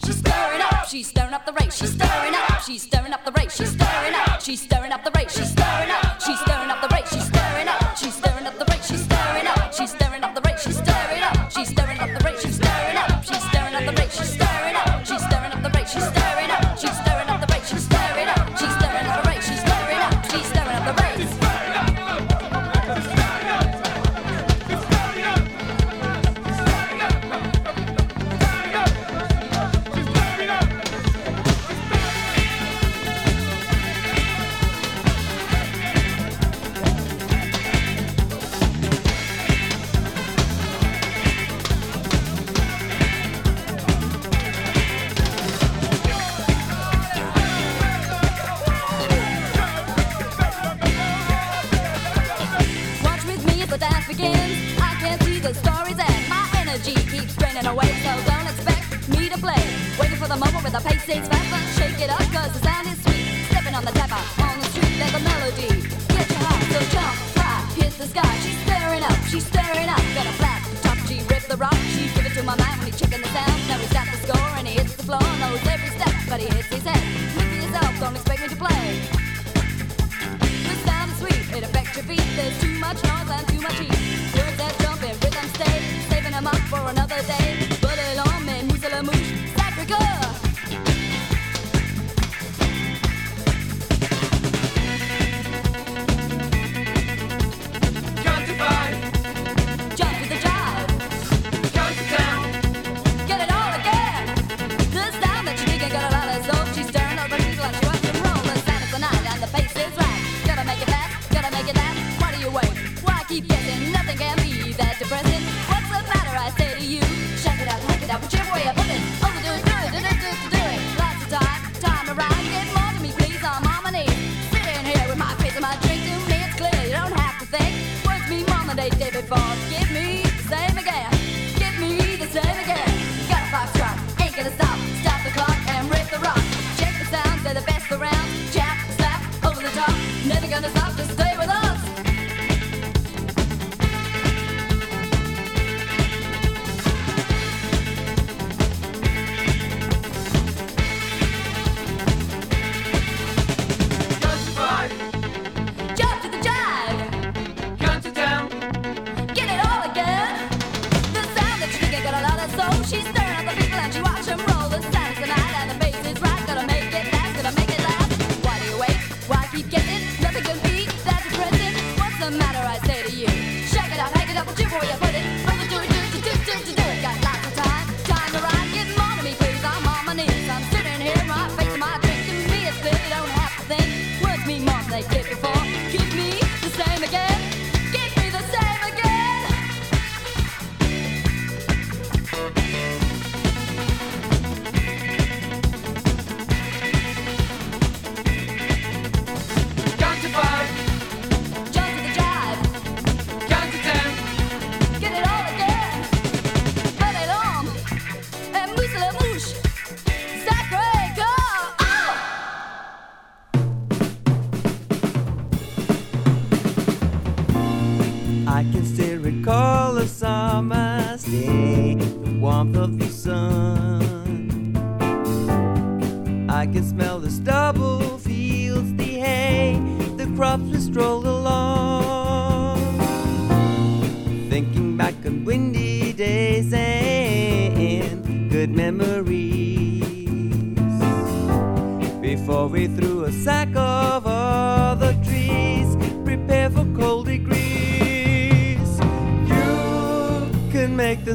She's 0.04 0.18
stirring 0.18 0.62
up. 0.62 0.86
She's 0.88 1.08
stirring 1.08 1.34
up. 1.34 2.62
She's 2.62 2.82
stirring 2.82 3.12
up. 3.12 3.50
She's 3.50 3.68
stirring 3.70 4.14
up. 4.14 4.40
She's 4.40 4.60
stirring 4.60 4.92
up 4.92 5.02
the 5.02 5.10
race. 5.18 5.32
She's 5.32 5.50
stirring 5.50 5.90
up. 5.90 6.20
She's 6.24 6.38
stirring 6.38 6.70
up 6.70 6.85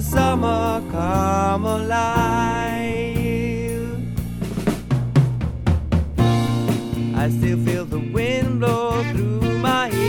summer 0.02 0.82
come 0.92 1.66
alive. 1.66 2.22
I 7.16 7.30
still 7.30 7.58
feel 7.66 7.86
the 7.86 8.00
wind 8.00 8.60
blow 8.60 9.04
through 9.12 9.60
my 9.60 9.90
hair, 9.90 10.01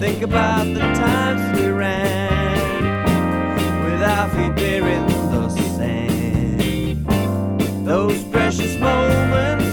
Think 0.01 0.23
about 0.23 0.65
the 0.65 0.81
times 0.81 1.61
we 1.61 1.69
ran 1.69 2.83
with 3.85 4.03
our 4.03 4.29
feet 4.31 4.57
bare 4.57 4.89
in 4.89 5.07
the 5.07 5.49
sand. 5.77 7.07
Those 7.87 8.25
precious 8.25 8.77
moments 8.77 9.70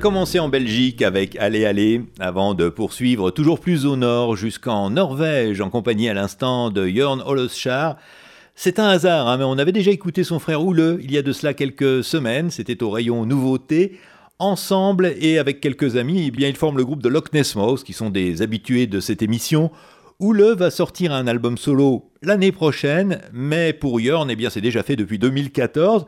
commencé 0.00 0.38
en 0.38 0.48
Belgique 0.48 1.02
avec 1.02 1.36
Allez 1.36 1.66
Allez, 1.66 2.00
avant 2.20 2.54
de 2.54 2.70
poursuivre 2.70 3.30
toujours 3.30 3.60
plus 3.60 3.84
au 3.84 3.96
nord 3.96 4.34
jusqu'en 4.34 4.88
Norvège 4.88 5.60
en 5.60 5.68
compagnie 5.68 6.08
à 6.08 6.14
l'instant 6.14 6.70
de 6.70 6.88
Jörn 6.88 7.22
Holoschar. 7.26 7.98
C'est 8.54 8.78
un 8.78 8.88
hasard, 8.88 9.28
hein, 9.28 9.36
mais 9.36 9.44
on 9.44 9.58
avait 9.58 9.72
déjà 9.72 9.90
écouté 9.90 10.24
son 10.24 10.38
frère 10.38 10.64
Oule 10.64 10.98
il 11.02 11.12
y 11.12 11.18
a 11.18 11.22
de 11.22 11.32
cela 11.32 11.52
quelques 11.52 12.02
semaines, 12.02 12.50
c'était 12.50 12.82
au 12.82 12.88
rayon 12.88 13.26
nouveauté. 13.26 13.98
Ensemble 14.38 15.12
et 15.20 15.38
avec 15.38 15.60
quelques 15.60 15.96
amis, 15.96 16.28
eh 16.28 16.30
bien, 16.30 16.48
ils 16.48 16.56
forment 16.56 16.78
le 16.78 16.84
groupe 16.86 17.02
de 17.02 17.10
Loch 17.10 17.30
Ness 17.34 17.54
Mouse, 17.54 17.84
qui 17.84 17.92
sont 17.92 18.08
des 18.08 18.40
habitués 18.40 18.86
de 18.86 19.00
cette 19.00 19.20
émission. 19.20 19.70
Oule 20.18 20.54
va 20.56 20.70
sortir 20.70 21.12
un 21.12 21.26
album 21.26 21.58
solo 21.58 22.10
l'année 22.22 22.52
prochaine, 22.52 23.20
mais 23.34 23.74
pour 23.74 24.00
Jörn, 24.00 24.30
eh 24.30 24.36
bien, 24.36 24.48
c'est 24.48 24.62
déjà 24.62 24.82
fait 24.82 24.96
depuis 24.96 25.18
2014. 25.18 26.06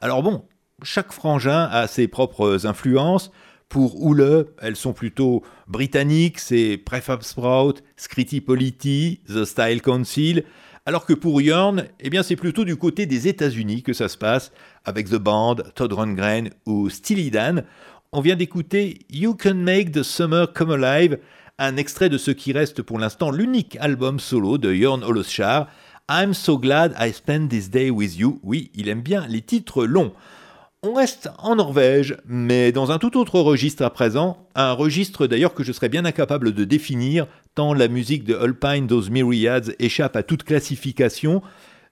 Alors 0.00 0.24
bon, 0.24 0.42
chaque 0.82 1.12
frangin 1.12 1.68
a 1.70 1.86
ses 1.86 2.08
propres 2.08 2.66
influences. 2.66 3.30
Pour 3.68 4.02
Oule, 4.02 4.46
elles 4.60 4.76
sont 4.76 4.92
plutôt 4.92 5.42
britanniques, 5.68 6.40
c'est 6.40 6.76
Prefab 6.76 7.22
Sprout, 7.22 7.82
Scritti 7.96 8.40
Politti, 8.40 9.20
The 9.28 9.44
Style 9.44 9.80
Council, 9.80 10.42
alors 10.86 11.06
que 11.06 11.12
pour 11.12 11.40
Jörn, 11.40 11.84
eh 12.00 12.10
c'est 12.24 12.34
plutôt 12.34 12.64
du 12.64 12.74
côté 12.76 13.06
des 13.06 13.28
États-Unis 13.28 13.82
que 13.82 13.92
ça 13.92 14.08
se 14.08 14.18
passe, 14.18 14.50
avec 14.84 15.08
The 15.08 15.16
Band, 15.16 15.56
Todd 15.76 15.92
Rundgren 15.92 16.50
ou 16.66 16.90
Steely 16.90 17.30
Dan. 17.30 17.64
On 18.10 18.20
vient 18.20 18.34
d'écouter 18.34 18.98
You 19.08 19.36
Can 19.40 19.54
Make 19.54 19.92
the 19.92 20.02
Summer 20.02 20.52
Come 20.52 20.72
Alive, 20.72 21.18
un 21.58 21.76
extrait 21.76 22.08
de 22.08 22.18
ce 22.18 22.32
qui 22.32 22.52
reste 22.52 22.82
pour 22.82 22.98
l'instant 22.98 23.30
l'unique 23.30 23.76
album 23.80 24.18
solo 24.18 24.58
de 24.58 24.74
Jörn 24.74 25.04
Holoschar, 25.04 25.68
I'm 26.12 26.34
so 26.34 26.58
glad 26.58 26.92
I 26.98 27.12
spent 27.12 27.50
this 27.50 27.70
day 27.70 27.88
with 27.88 28.16
you. 28.16 28.40
Oui, 28.42 28.72
il 28.74 28.88
aime 28.88 29.00
bien 29.00 29.28
les 29.28 29.42
titres 29.42 29.84
longs. 29.84 30.12
On 30.82 30.94
reste 30.94 31.28
en 31.36 31.56
Norvège, 31.56 32.16
mais 32.24 32.72
dans 32.72 32.90
un 32.90 32.96
tout 32.96 33.18
autre 33.18 33.38
registre 33.38 33.82
à 33.84 33.90
présent, 33.90 34.48
un 34.54 34.72
registre 34.72 35.26
d'ailleurs 35.26 35.52
que 35.52 35.62
je 35.62 35.72
serais 35.72 35.90
bien 35.90 36.06
incapable 36.06 36.54
de 36.54 36.64
définir, 36.64 37.26
tant 37.54 37.74
la 37.74 37.86
musique 37.86 38.24
de 38.24 38.34
Alpine 38.34 38.86
Those 38.86 39.10
Myriads 39.10 39.72
échappe 39.78 40.16
à 40.16 40.22
toute 40.22 40.42
classification. 40.42 41.42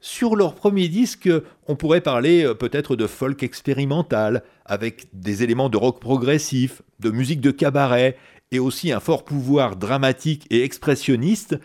Sur 0.00 0.36
leur 0.36 0.54
premier 0.54 0.88
disque, 0.88 1.28
on 1.66 1.76
pourrait 1.76 2.00
parler 2.00 2.44
euh, 2.44 2.54
peut-être 2.54 2.96
de 2.96 3.06
folk 3.06 3.42
expérimental, 3.42 4.42
avec 4.64 5.08
des 5.12 5.42
éléments 5.42 5.68
de 5.68 5.76
rock 5.76 6.00
progressif, 6.00 6.80
de 6.98 7.10
musique 7.10 7.42
de 7.42 7.50
cabaret, 7.50 8.16
et 8.52 8.58
aussi 8.58 8.90
un 8.90 9.00
fort 9.00 9.26
pouvoir 9.26 9.76
dramatique 9.76 10.46
et 10.48 10.62
expressionniste. 10.62 11.58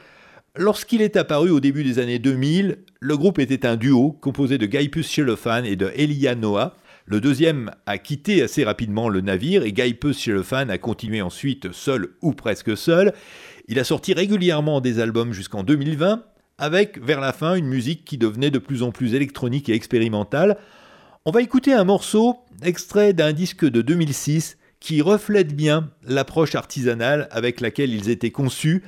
Lorsqu'il 0.57 1.01
est 1.01 1.15
apparu 1.15 1.51
au 1.51 1.61
début 1.61 1.85
des 1.85 1.99
années 1.99 2.19
2000, 2.19 2.79
le 2.99 3.17
groupe 3.17 3.39
était 3.39 3.65
un 3.65 3.77
duo 3.77 4.11
composé 4.11 4.57
de 4.57 4.65
Guy 4.65 4.89
Puss-Chelofan 4.89 5.63
et 5.63 5.77
de 5.77 5.89
Elia 5.95 6.35
Noah. 6.35 6.75
Le 7.05 7.19
deuxième 7.19 7.71
a 7.85 7.97
quitté 7.97 8.41
assez 8.41 8.63
rapidement 8.63 9.09
le 9.09 9.19
navire 9.19 9.63
et 9.63 9.73
Guy 9.73 9.93
Puss-Chelofan 9.93 10.69
a 10.69 10.77
continué 10.77 11.21
ensuite 11.21 11.73
seul 11.73 12.15
ou 12.21 12.31
presque 12.31 12.77
seul. 12.77 13.13
Il 13.67 13.77
a 13.77 13.83
sorti 13.83 14.13
régulièrement 14.13 14.79
des 14.79 14.99
albums 14.99 15.33
jusqu'en 15.33 15.63
2020, 15.63 16.23
avec 16.57 17.03
vers 17.03 17.19
la 17.19 17.33
fin 17.33 17.55
une 17.55 17.67
musique 17.67 18.05
qui 18.05 18.17
devenait 18.17 18.51
de 18.51 18.59
plus 18.59 18.83
en 18.83 18.91
plus 18.91 19.15
électronique 19.15 19.67
et 19.67 19.73
expérimentale. 19.73 20.57
On 21.25 21.31
va 21.31 21.41
écouter 21.41 21.73
un 21.73 21.83
morceau 21.83 22.37
extrait 22.63 23.11
d'un 23.11 23.33
disque 23.33 23.65
de 23.65 23.81
2006 23.81 24.57
qui 24.79 25.01
reflète 25.01 25.53
bien 25.53 25.89
l'approche 26.03 26.55
artisanale 26.55 27.27
avec 27.31 27.59
laquelle 27.59 27.93
ils 27.93 28.09
étaient 28.09 28.31
conçus. 28.31 28.83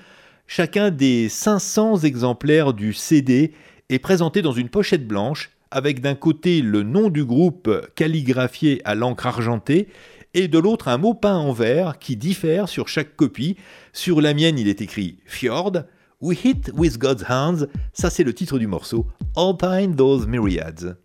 Chacun 0.47 0.89
des 0.89 1.27
500 1.27 1.99
exemplaires 1.99 2.73
du 2.73 2.93
CD 2.93 3.51
est 3.89 3.99
présenté 3.99 4.41
dans 4.41 4.53
une 4.53 4.69
pochette 4.69 5.05
blanche 5.05 5.51
avec 5.71 6.01
d'un 6.01 6.15
côté 6.15 6.61
le 6.61 6.83
nom 6.83 7.09
du 7.09 7.25
groupe 7.25 7.69
calligraphié 7.95 8.81
à 8.85 8.95
l'encre 8.95 9.27
argentée 9.27 9.87
et 10.33 10.47
de 10.47 10.59
l'autre 10.59 10.87
un 10.87 10.97
mot 10.97 11.13
peint 11.13 11.37
en 11.37 11.53
vert 11.53 11.97
qui 11.99 12.17
diffère 12.17 12.69
sur 12.69 12.87
chaque 12.87 13.15
copie. 13.15 13.55
Sur 13.93 14.21
la 14.21 14.33
mienne, 14.33 14.59
il 14.59 14.67
est 14.67 14.81
écrit 14.81 15.19
Fjord. 15.25 15.83
We 16.21 16.37
Hit 16.43 16.71
With 16.73 16.97
God's 16.97 17.25
Hands, 17.29 17.67
ça 17.93 18.09
c'est 18.09 18.23
le 18.23 18.33
titre 18.33 18.57
du 18.57 18.67
morceau, 18.67 19.05
Alpine 19.35 19.95
Those 19.95 20.25
Myriads. 20.27 20.95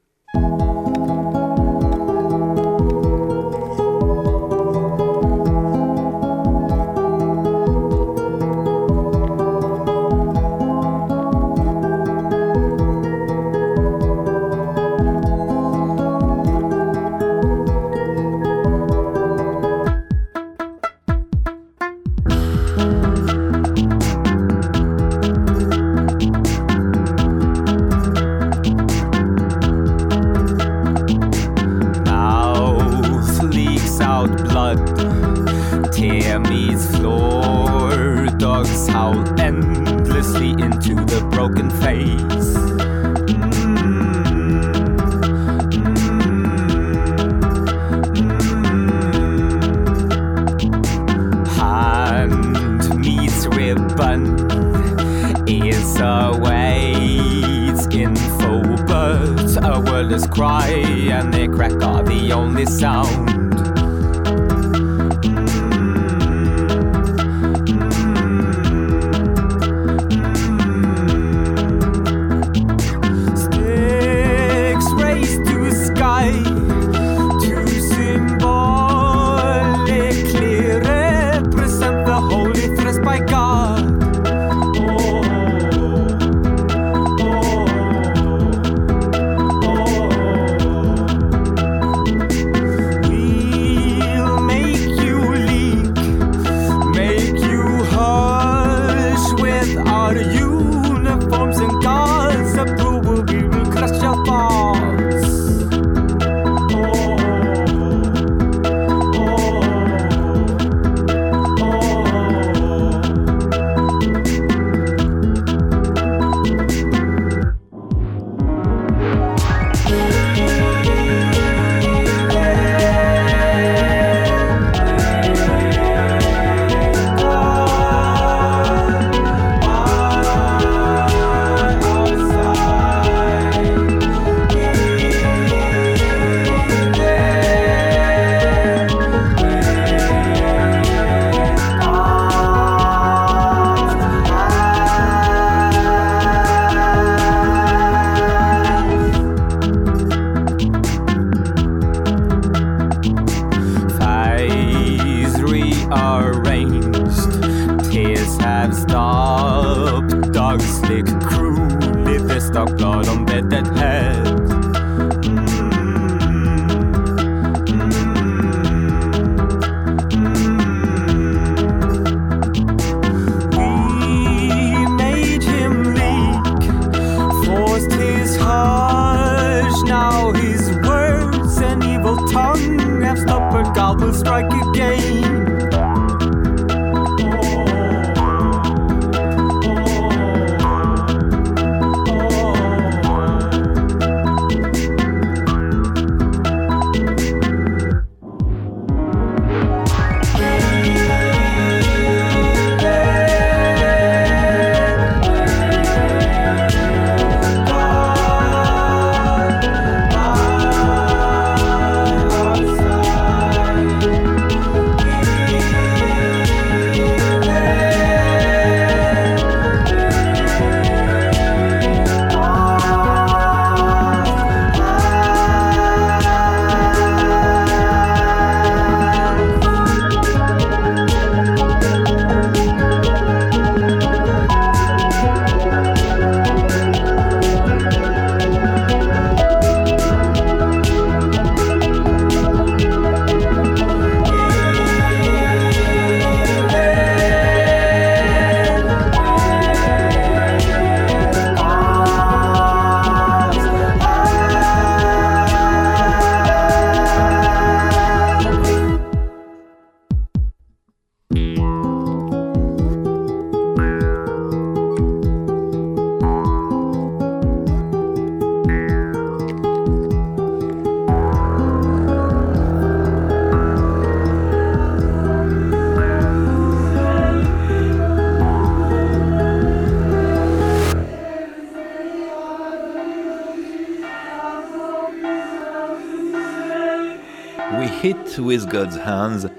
God's 288.91 289.01
Hands, 289.07 289.51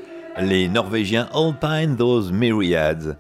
les 0.42 0.68
Norvégiens 0.68 1.30
Alpine 1.34 1.96
Those 1.96 2.32
Myriads. 2.32 3.16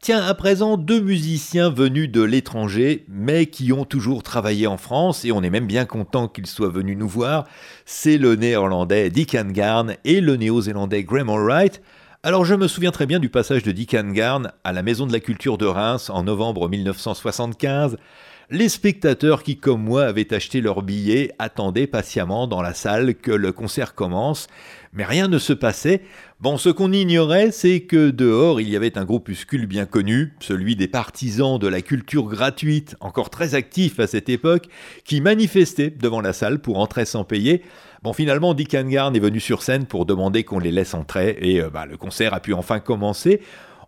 Tiens, 0.00 0.20
à 0.24 0.34
présent, 0.34 0.76
deux 0.76 1.00
musiciens 1.00 1.70
venus 1.70 2.10
de 2.10 2.22
l'étranger, 2.22 3.04
mais 3.08 3.46
qui 3.46 3.72
ont 3.72 3.84
toujours 3.84 4.24
travaillé 4.24 4.66
en 4.66 4.76
France, 4.76 5.24
et 5.24 5.30
on 5.30 5.42
est 5.42 5.50
même 5.50 5.66
bien 5.66 5.84
content 5.84 6.26
qu'ils 6.26 6.46
soient 6.46 6.68
venus 6.68 6.96
nous 6.96 7.08
voir. 7.08 7.44
C'est 7.84 8.18
le 8.18 8.34
néerlandais 8.34 9.10
Dick 9.10 9.36
Garn 9.36 9.94
et 10.04 10.20
le 10.20 10.36
néo-zélandais 10.36 11.04
Graham 11.04 11.30
Allwright. 11.30 11.80
Alors 12.24 12.44
je 12.44 12.54
me 12.54 12.66
souviens 12.66 12.90
très 12.90 13.06
bien 13.06 13.20
du 13.20 13.28
passage 13.28 13.62
de 13.62 13.70
Dick 13.70 13.94
Garn 13.94 14.50
à 14.64 14.72
la 14.72 14.82
Maison 14.82 15.06
de 15.06 15.12
la 15.12 15.20
Culture 15.20 15.58
de 15.58 15.66
Reims 15.66 16.10
en 16.10 16.24
novembre 16.24 16.68
1975. 16.68 17.98
Les 18.54 18.68
spectateurs 18.68 19.44
qui, 19.44 19.56
comme 19.56 19.82
moi, 19.82 20.04
avaient 20.04 20.34
acheté 20.34 20.60
leur 20.60 20.82
billet 20.82 21.32
attendaient 21.38 21.86
patiemment 21.86 22.46
dans 22.46 22.60
la 22.60 22.74
salle 22.74 23.14
que 23.14 23.30
le 23.30 23.50
concert 23.50 23.94
commence, 23.94 24.46
mais 24.92 25.06
rien 25.06 25.26
ne 25.26 25.38
se 25.38 25.54
passait. 25.54 26.02
Bon, 26.38 26.58
ce 26.58 26.68
qu'on 26.68 26.92
ignorait, 26.92 27.50
c'est 27.50 27.80
que 27.80 28.10
dehors, 28.10 28.60
il 28.60 28.68
y 28.68 28.76
avait 28.76 28.98
un 28.98 29.06
groupuscule 29.06 29.64
bien 29.64 29.86
connu, 29.86 30.34
celui 30.40 30.76
des 30.76 30.86
partisans 30.86 31.58
de 31.58 31.66
la 31.66 31.80
culture 31.80 32.24
gratuite, 32.24 32.94
encore 33.00 33.30
très 33.30 33.54
actif 33.54 33.98
à 33.98 34.06
cette 34.06 34.28
époque, 34.28 34.66
qui 35.06 35.22
manifestait 35.22 35.88
devant 35.88 36.20
la 36.20 36.34
salle 36.34 36.58
pour 36.58 36.78
entrer 36.78 37.06
sans 37.06 37.24
payer. 37.24 37.62
Bon, 38.02 38.12
finalement, 38.12 38.52
Dick 38.52 38.74
Hangarn 38.74 39.16
est 39.16 39.20
venu 39.20 39.40
sur 39.40 39.62
scène 39.62 39.86
pour 39.86 40.04
demander 40.04 40.44
qu'on 40.44 40.58
les 40.58 40.72
laisse 40.72 40.92
entrer, 40.92 41.38
et 41.40 41.62
euh, 41.62 41.70
bah, 41.70 41.86
le 41.86 41.96
concert 41.96 42.34
a 42.34 42.40
pu 42.40 42.52
enfin 42.52 42.80
commencer. 42.80 43.40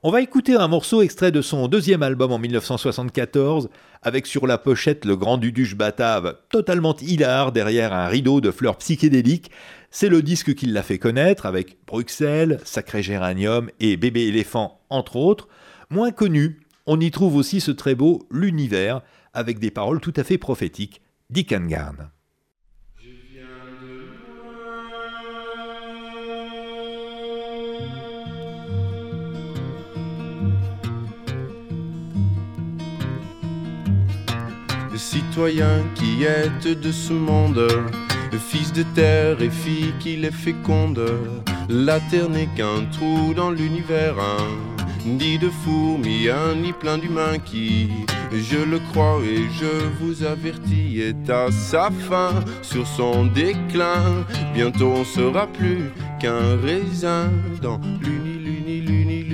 On 0.07 0.11
va 0.11 0.21
écouter 0.21 0.55
un 0.55 0.69
morceau 0.69 1.01
extrait 1.01 1.33
de 1.33 1.41
son 1.41 1.67
deuxième 1.67 2.03
album 2.03 2.31
en 2.31 2.39
1974, 2.39 3.71
avec 4.03 4.27
sur 4.27 4.47
la 4.47 4.59
pochette 4.59 5.07
le 5.07 5.17
grand 5.17 5.39
Duduche 5.39 5.77
Batave, 5.77 6.37
totalement 6.51 6.95
hilar 7.01 7.53
derrière 7.53 7.95
un 7.95 8.07
rideau 8.07 8.43
de 8.43 8.51
fleurs 8.51 8.77
psychédéliques. 8.77 9.51
C'est 9.91 10.11
le 10.11 10.21
disque 10.21 10.55
qui 10.55 10.67
l'a 10.67 10.83
fait 10.83 10.99
connaître, 10.99 11.47
avec 11.47 11.79
Bruxelles, 11.87 12.61
Sacré 12.65 13.03
Géranium 13.03 13.71
et 13.81 13.97
Bébé 13.97 14.27
éléphant, 14.27 14.79
entre 14.91 15.17
autres. 15.17 15.49
Moins 15.89 16.13
connu, 16.13 16.61
on 16.85 17.01
y 17.01 17.11
trouve 17.11 17.37
aussi 17.37 17.63
ce 17.63 17.71
très 17.71 17.95
beau 17.95 18.29
L'univers, 18.31 19.01
avec 19.33 19.59
des 19.59 19.71
paroles 19.71 20.03
tout 20.03 20.13
à 20.17 20.23
fait 20.23 20.37
prophétiques, 20.37 21.01
Dick 21.31 21.51
Citoyen 34.97 35.83
qui 35.95 36.25
êtes 36.25 36.69
de 36.81 36.93
ce 36.93 37.13
monde, 37.13 37.67
fils 38.49 38.73
de 38.73 38.85
terre 38.95 39.43
et 39.43 39.51
fille 39.51 39.93
qui 39.99 40.17
les 40.17 40.31
féconde. 40.31 41.03
La 41.69 41.99
terre 41.99 42.29
n'est 42.29 42.49
qu'un 42.57 42.85
trou 42.93 43.35
dans 43.35 43.51
l'univers, 43.51 44.15
un 44.19 45.09
nid 45.09 45.39
de 45.39 45.51
fourmis, 45.51 46.29
un 46.29 46.55
nid 46.55 46.73
plein 46.73 46.99
d'humains 46.99 47.39
qui, 47.45 47.91
je 48.33 48.59
le 48.59 48.79
crois 48.91 49.21
et 49.25 49.43
je 49.61 49.89
vous 50.01 50.23
avertis, 50.23 51.01
est 51.01 51.29
à 51.29 51.51
sa 51.51 51.91
fin, 51.91 52.33
sur 52.63 52.87
son 52.87 53.27
déclin. 53.27 54.25
Bientôt 54.55 54.93
on 54.97 55.05
sera 55.05 55.49
plus 55.49 55.91
qu'un 56.21 56.57
raisin 56.63 57.31
dans 57.61 57.81
l'uni, 58.01 58.39
l'uni, 58.39 59.25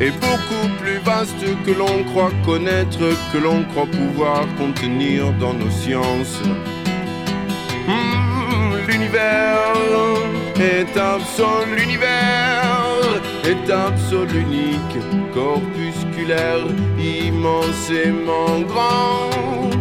est 0.00 0.10
beaucoup 0.10 0.68
plus 0.80 0.98
vaste 0.98 1.44
que 1.64 1.70
l'on 1.70 2.04
croit 2.04 2.32
connaître, 2.44 2.98
que 3.32 3.38
l'on 3.38 3.62
croit 3.64 3.86
pouvoir 3.86 4.44
contenir 4.58 5.32
dans 5.34 5.54
nos 5.54 5.70
sciences. 5.70 6.40
Hmm, 7.86 8.86
l'univers 8.88 9.74
est 10.60 10.96
absolu, 10.96 11.76
l'univers 11.76 12.84
est 13.44 13.70
absolu 13.70 14.40
unique, 14.40 14.96
corpusculaire, 15.32 16.66
immensément 16.98 18.60
grand. 18.66 19.73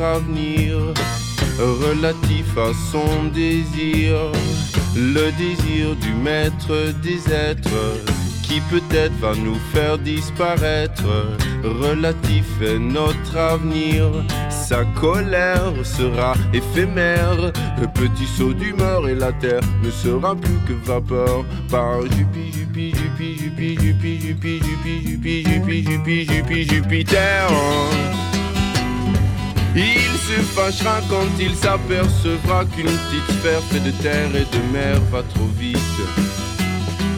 Avenir, 0.00 0.78
relatif 1.58 2.56
à 2.56 2.72
son 2.90 3.24
désir, 3.34 4.16
le 4.96 5.30
désir 5.32 5.94
du 5.96 6.12
maître 6.14 6.92
des 7.02 7.32
êtres 7.32 7.96
qui 8.42 8.60
peut-être 8.62 9.16
va 9.20 9.34
nous 9.36 9.58
faire 9.72 9.96
disparaître, 9.96 11.04
relatif 11.62 12.46
est 12.60 12.78
notre 12.78 13.36
avenir, 13.36 14.10
sa 14.50 14.84
colère 15.00 15.72
sera 15.84 16.34
éphémère, 16.52 17.52
le 17.80 17.86
petit 17.94 18.26
saut 18.26 18.52
d'humeur 18.52 19.08
et 19.08 19.14
la 19.14 19.32
terre 19.32 19.60
ne 19.84 19.90
sera 19.90 20.34
plus 20.34 20.58
que 20.66 20.72
vapeur 20.84 21.44
par 21.70 22.02
Jupi, 22.02 22.52
Jupi, 22.52 22.92
Jupi, 22.92 23.36
Jupi, 23.38 23.76
Jupi, 23.76 24.18
Jupi, 24.18 24.60
Jupi, 24.60 25.44
Jupi, 25.44 25.84
Jupi, 25.84 26.24
Jupi, 26.24 26.64
Jupiter. 26.64 28.29
Il 29.74 30.18
se 30.26 30.40
fâchera 30.54 31.00
quand 31.08 31.28
il 31.38 31.54
s'apercevra 31.54 32.64
qu'une 32.64 32.86
petite 32.86 33.38
sphère 33.38 33.62
faite 33.70 33.84
de 33.84 33.92
terre 34.02 34.34
et 34.34 34.44
de 34.44 34.72
mer 34.72 35.00
va 35.12 35.22
trop 35.22 35.46
vite 35.56 35.78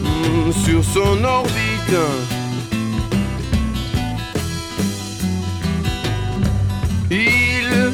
mm, 0.03 0.51
sur 0.51 0.83
son 0.83 1.23
orbite. 1.23 1.97
Il 7.09 7.91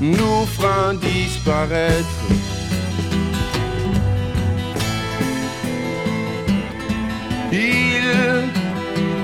nous 0.00 0.46
fera 0.46 0.94
disparaître. 0.94 2.06
Il 7.52 8.50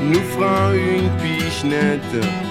nous 0.05 0.21
fera 0.21 0.73
une 0.75 1.11
pichenette. 1.19 2.48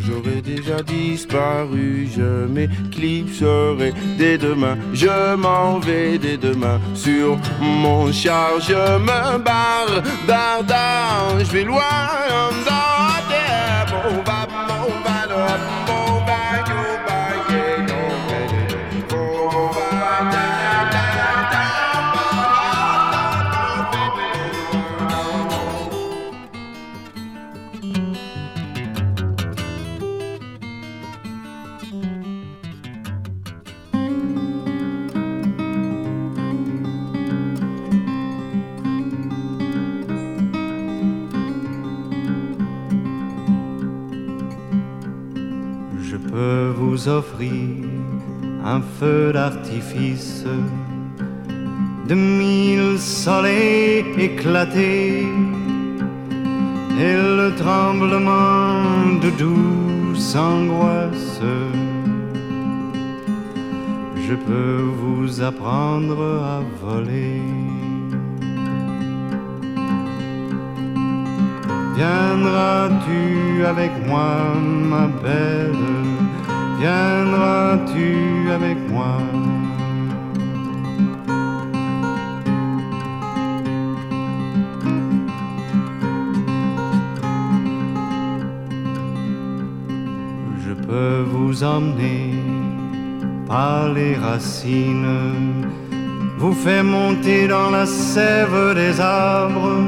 J'aurais 0.00 0.40
déjà 0.40 0.82
disparu, 0.82 2.08
je 2.16 2.46
m'éclipserai 2.46 3.92
dès 4.16 4.38
demain, 4.38 4.76
je 4.94 5.34
m'en 5.34 5.78
vais 5.78 6.18
dès 6.18 6.36
demain 6.36 6.80
sur 6.94 7.38
mon 7.60 8.10
char, 8.10 8.60
je 8.60 8.98
me 8.98 9.38
barre, 9.38 10.02
dardard, 10.26 11.38
je 11.40 11.52
vais 11.52 11.64
loin 11.64 11.80
dans 12.64 13.28
terre, 13.28 13.86
mon 13.92 14.22
va, 14.22 14.46
va, 14.46 14.70
yeah, 17.50 17.86
no, 17.86 18.10
peux 47.00 47.08
vous 47.08 47.08
offrir 47.08 47.52
un 48.64 48.80
feu 48.98 49.32
d'artifice 49.32 50.44
de 52.06 52.14
mille 52.14 52.98
soleils 52.98 54.04
éclatés 54.18 55.24
et 56.98 57.14
le 57.14 57.52
tremblement 57.56 59.18
de 59.22 59.30
douce 59.30 60.36
angoisse. 60.36 61.40
Je 64.28 64.34
peux 64.34 64.82
vous 65.02 65.42
apprendre 65.42 66.22
à 66.44 66.60
voler. 66.82 67.42
Viendras-tu 71.96 73.64
avec 73.64 73.90
moi, 74.06 74.54
ma 74.90 75.06
belle? 75.22 75.79
Viendras-tu 76.80 78.50
avec 78.50 78.78
moi? 78.88 79.18
Je 90.64 90.72
peux 90.86 91.22
vous 91.30 91.62
emmener 91.62 92.32
par 93.46 93.92
les 93.92 94.14
racines, 94.14 95.66
vous 96.38 96.54
fait 96.54 96.82
monter 96.82 97.46
dans 97.46 97.68
la 97.68 97.84
sève 97.84 98.74
des 98.74 98.98
arbres. 98.98 99.84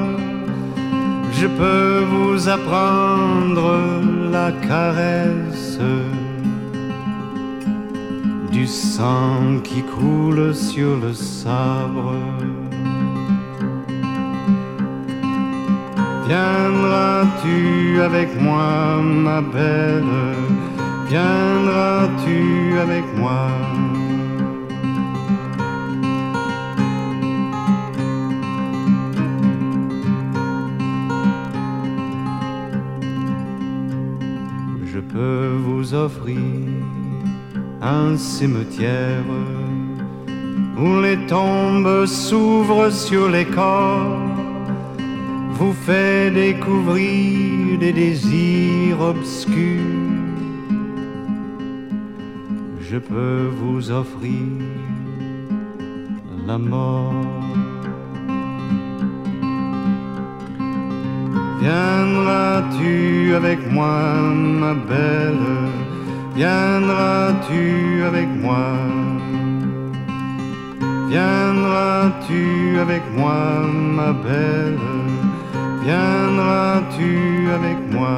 Je 1.40 1.46
peux 1.46 2.04
vous 2.14 2.50
apprendre 2.50 3.80
la 4.30 4.52
caresse 4.68 5.78
du 8.62 8.68
sang 8.68 9.58
qui 9.64 9.82
coule 9.82 10.54
sur 10.54 10.96
le 11.04 11.12
sabre. 11.12 12.14
Viendras-tu 16.28 18.00
avec 18.00 18.28
moi, 18.40 19.02
ma 19.02 19.40
belle? 19.40 20.14
Viendras-tu 21.08 22.78
avec 22.78 23.04
moi? 23.16 23.48
Je 34.84 35.00
peux 35.00 35.48
vous 35.66 35.94
offrir 35.94 36.71
un 37.82 38.16
cimetière 38.16 39.24
où 40.78 41.00
les 41.00 41.18
tombes 41.26 42.06
s'ouvrent 42.06 42.90
sur 42.90 43.28
les 43.28 43.44
corps, 43.44 44.18
vous 45.50 45.72
fait 45.72 46.30
découvrir 46.30 47.78
des 47.78 47.92
désirs 47.92 49.00
obscurs. 49.00 49.80
Je 52.80 52.98
peux 52.98 53.48
vous 53.60 53.90
offrir 53.90 54.46
la 56.46 56.58
mort. 56.58 57.12
Viendras-tu 61.60 63.34
avec 63.34 63.60
moi, 63.70 64.10
ma 64.60 64.74
belle? 64.74 65.91
Viendras-tu 66.34 68.04
avec 68.04 68.28
moi? 68.40 68.64
Viendras-tu 71.08 72.78
avec 72.80 73.02
moi, 73.14 73.68
ma 73.68 74.12
belle? 74.12 74.78
Viendras-tu 75.84 77.50
avec 77.54 77.78
moi? 77.92 78.16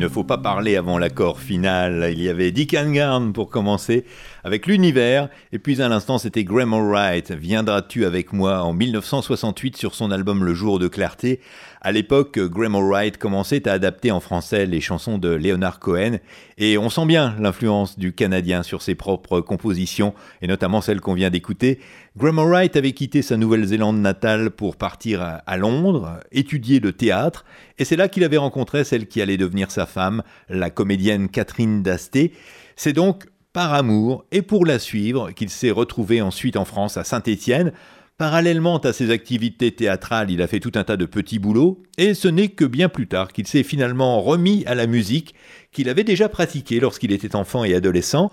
Ne 0.00 0.08
faut 0.08 0.24
pas 0.24 0.38
parler 0.38 0.76
avant 0.76 0.96
l'accord 0.96 1.40
final. 1.40 2.08
Il 2.10 2.22
y 2.22 2.30
avait 2.30 2.52
Dick 2.52 2.74
Hangarn 2.74 3.34
pour 3.34 3.50
commencer 3.50 4.06
avec 4.44 4.66
l'univers, 4.66 5.28
et 5.52 5.58
puis 5.58 5.80
à 5.82 5.88
l'instant 5.88 6.18
c'était 6.18 6.44
Graham 6.44 6.74
Wright. 6.74 7.30
Viendras-tu 7.32 8.04
avec 8.04 8.32
moi 8.32 8.62
en 8.62 8.72
1968 8.72 9.76
sur 9.76 9.94
son 9.94 10.10
album 10.10 10.44
Le 10.44 10.54
jour 10.54 10.78
de 10.78 10.88
clarté. 10.88 11.40
À 11.82 11.92
l'époque, 11.92 12.38
Graham 12.38 12.76
Wright 12.76 13.16
commençait 13.16 13.66
à 13.66 13.72
adapter 13.72 14.10
en 14.10 14.20
français 14.20 14.66
les 14.66 14.82
chansons 14.82 15.16
de 15.16 15.30
Leonard 15.30 15.78
Cohen, 15.78 16.18
et 16.58 16.76
on 16.76 16.90
sent 16.90 17.06
bien 17.06 17.34
l'influence 17.38 17.98
du 17.98 18.12
Canadien 18.12 18.62
sur 18.62 18.82
ses 18.82 18.94
propres 18.94 19.40
compositions, 19.40 20.12
et 20.42 20.46
notamment 20.46 20.82
celle 20.82 21.00
qu'on 21.00 21.14
vient 21.14 21.30
d'écouter. 21.30 21.80
Graham 22.18 22.38
Wright 22.40 22.76
avait 22.76 22.92
quitté 22.92 23.22
sa 23.22 23.38
Nouvelle-Zélande 23.38 23.98
natale 23.98 24.50
pour 24.50 24.76
partir 24.76 25.22
à- 25.22 25.36
à 25.46 25.56
Londres, 25.56 26.20
étudier 26.32 26.80
le 26.80 26.92
théâtre, 26.92 27.46
et 27.78 27.86
c'est 27.86 27.96
là 27.96 28.08
qu'il 28.08 28.24
avait 28.24 28.36
rencontré 28.36 28.84
celle 28.84 29.06
qui 29.06 29.22
allait 29.22 29.38
devenir 29.38 29.70
sa 29.70 29.86
femme, 29.86 30.22
la 30.50 30.68
comédienne 30.68 31.30
Catherine 31.30 31.82
Dasté. 31.82 32.32
C'est 32.76 32.92
donc 32.92 33.24
par 33.52 33.74
amour 33.74 34.24
et 34.30 34.42
pour 34.42 34.64
la 34.64 34.78
suivre 34.78 35.32
qu'il 35.32 35.50
s'est 35.50 35.70
retrouvé 35.70 36.22
ensuite 36.22 36.56
en 36.56 36.64
France 36.64 36.96
à 36.96 37.04
Saint-Étienne. 37.04 37.72
Parallèlement 38.16 38.78
à 38.78 38.92
ses 38.92 39.10
activités 39.10 39.72
théâtrales, 39.72 40.30
il 40.30 40.42
a 40.42 40.46
fait 40.46 40.60
tout 40.60 40.72
un 40.74 40.84
tas 40.84 40.98
de 40.98 41.06
petits 41.06 41.38
boulots, 41.38 41.82
et 41.96 42.12
ce 42.12 42.28
n'est 42.28 42.48
que 42.48 42.66
bien 42.66 42.90
plus 42.90 43.06
tard 43.06 43.32
qu'il 43.32 43.46
s'est 43.46 43.62
finalement 43.62 44.20
remis 44.20 44.62
à 44.66 44.74
la 44.74 44.86
musique 44.86 45.34
qu'il 45.72 45.88
avait 45.88 46.04
déjà 46.04 46.28
pratiquée 46.28 46.80
lorsqu'il 46.80 47.12
était 47.12 47.34
enfant 47.34 47.64
et 47.64 47.74
adolescent. 47.74 48.30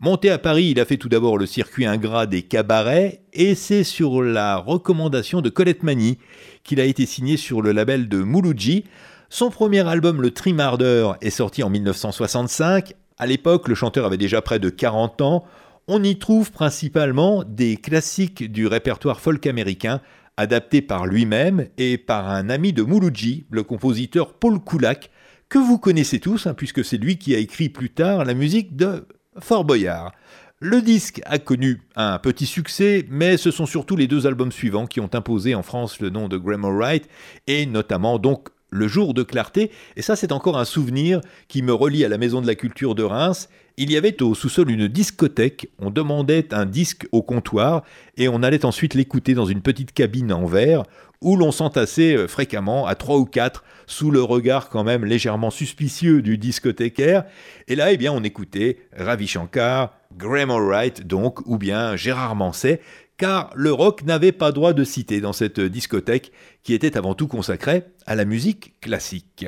Monté 0.00 0.30
à 0.30 0.38
Paris, 0.38 0.70
il 0.72 0.80
a 0.80 0.84
fait 0.84 0.98
tout 0.98 1.08
d'abord 1.08 1.38
le 1.38 1.46
circuit 1.46 1.86
ingrat 1.86 2.26
des 2.26 2.42
cabarets, 2.42 3.22
et 3.32 3.54
c'est 3.54 3.84
sur 3.84 4.20
la 4.20 4.58
recommandation 4.58 5.40
de 5.40 5.48
Colette 5.48 5.82
Mani 5.82 6.18
qu'il 6.62 6.78
a 6.78 6.84
été 6.84 7.06
signé 7.06 7.38
sur 7.38 7.62
le 7.62 7.72
label 7.72 8.08
de 8.10 8.18
Mouloudji. 8.18 8.84
Son 9.30 9.48
premier 9.48 9.88
album, 9.88 10.20
Le 10.20 10.30
Trimardeur, 10.30 11.16
est 11.22 11.30
sorti 11.30 11.62
en 11.62 11.70
1965. 11.70 12.94
À 13.22 13.26
l'époque, 13.26 13.68
le 13.68 13.76
chanteur 13.76 14.04
avait 14.04 14.16
déjà 14.16 14.42
près 14.42 14.58
de 14.58 14.68
40 14.68 15.20
ans. 15.20 15.44
On 15.86 16.02
y 16.02 16.18
trouve 16.18 16.50
principalement 16.50 17.44
des 17.44 17.76
classiques 17.76 18.50
du 18.50 18.66
répertoire 18.66 19.20
folk 19.20 19.46
américain, 19.46 20.00
adaptés 20.36 20.82
par 20.82 21.06
lui-même 21.06 21.68
et 21.78 21.98
par 21.98 22.28
un 22.28 22.50
ami 22.50 22.72
de 22.72 22.82
Mouloudji, 22.82 23.46
le 23.48 23.62
compositeur 23.62 24.34
Paul 24.34 24.58
Koulak, 24.58 25.12
que 25.48 25.58
vous 25.58 25.78
connaissez 25.78 26.18
tous, 26.18 26.48
hein, 26.48 26.54
puisque 26.54 26.84
c'est 26.84 26.96
lui 26.96 27.16
qui 27.16 27.32
a 27.36 27.38
écrit 27.38 27.68
plus 27.68 27.90
tard 27.90 28.24
la 28.24 28.34
musique 28.34 28.74
de 28.74 29.06
Fort 29.38 29.64
Boyard. 29.64 30.10
Le 30.58 30.82
disque 30.82 31.20
a 31.24 31.38
connu 31.38 31.82
un 31.94 32.18
petit 32.18 32.46
succès, 32.46 33.06
mais 33.08 33.36
ce 33.36 33.52
sont 33.52 33.66
surtout 33.66 33.94
les 33.94 34.08
deux 34.08 34.26
albums 34.26 34.50
suivants 34.50 34.88
qui 34.88 34.98
ont 34.98 35.10
imposé 35.12 35.54
en 35.54 35.62
France 35.62 36.00
le 36.00 36.10
nom 36.10 36.26
de 36.26 36.38
Graham 36.38 36.64
Wright, 36.64 37.08
et 37.46 37.66
notamment 37.66 38.18
donc 38.18 38.48
Le 38.74 38.88
jour 38.88 39.12
de 39.12 39.22
clarté, 39.22 39.70
et 39.96 40.02
ça 40.02 40.16
c'est 40.16 40.32
encore 40.32 40.58
un 40.58 40.64
souvenir 40.64 41.20
qui 41.46 41.60
me 41.60 41.74
relie 41.74 42.06
à 42.06 42.08
la 42.08 42.16
Maison 42.16 42.40
de 42.40 42.46
la 42.46 42.54
Culture 42.54 42.94
de 42.94 43.02
Reims. 43.02 43.50
Il 43.76 43.92
y 43.92 43.98
avait 43.98 44.22
au 44.22 44.34
sous-sol 44.34 44.70
une 44.70 44.88
discothèque, 44.88 45.68
on 45.78 45.90
demandait 45.90 46.54
un 46.54 46.64
disque 46.64 47.06
au 47.12 47.20
comptoir, 47.20 47.82
et 48.16 48.30
on 48.30 48.42
allait 48.42 48.64
ensuite 48.64 48.94
l'écouter 48.94 49.34
dans 49.34 49.44
une 49.44 49.60
petite 49.60 49.92
cabine 49.92 50.32
en 50.32 50.46
verre, 50.46 50.84
où 51.20 51.36
l'on 51.36 51.52
s'entassait 51.52 52.16
euh, 52.16 52.26
fréquemment 52.26 52.86
à 52.86 52.94
trois 52.94 53.18
ou 53.18 53.26
quatre, 53.26 53.62
sous 53.86 54.10
le 54.10 54.22
regard 54.22 54.70
quand 54.70 54.84
même 54.84 55.04
légèrement 55.04 55.50
suspicieux 55.50 56.22
du 56.22 56.38
discothécaire, 56.38 57.24
et 57.68 57.76
là, 57.76 57.92
eh 57.92 57.98
bien, 57.98 58.10
on 58.10 58.22
écoutait 58.22 58.78
Ravi 58.96 59.26
Shankar, 59.26 59.92
Graham 60.16 60.50
Wright 60.50 61.06
donc, 61.06 61.46
ou 61.46 61.58
bien 61.58 61.94
Gérard 61.94 62.36
Manset, 62.36 62.80
car 63.16 63.50
le 63.54 63.72
rock 63.72 64.02
n'avait 64.04 64.32
pas 64.32 64.52
droit 64.52 64.72
de 64.72 64.84
citer 64.84 65.20
dans 65.20 65.32
cette 65.32 65.60
discothèque 65.60 66.32
qui 66.62 66.74
était 66.74 66.96
avant 66.96 67.14
tout 67.14 67.28
consacrée 67.28 67.84
à 68.06 68.14
la 68.14 68.24
musique 68.24 68.80
classique. 68.80 69.46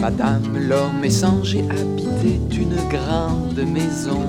Madame 0.00 0.56
l'homme 0.56 1.04
échangé 1.04 1.62
habitait 1.68 2.40
une 2.56 2.74
grande 2.88 3.60
maison. 3.70 4.26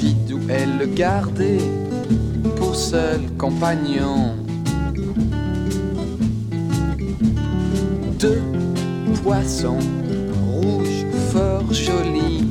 Vide 0.00 0.32
où 0.32 0.40
elle 0.48 0.78
le 0.78 0.86
gardait 0.86 1.58
pour 2.56 2.74
seul 2.74 3.20
compagnon. 3.36 4.47
Deux 8.18 8.42
poissons 9.22 9.78
rouges 10.50 11.06
fort 11.30 11.72
jolis. 11.72 12.44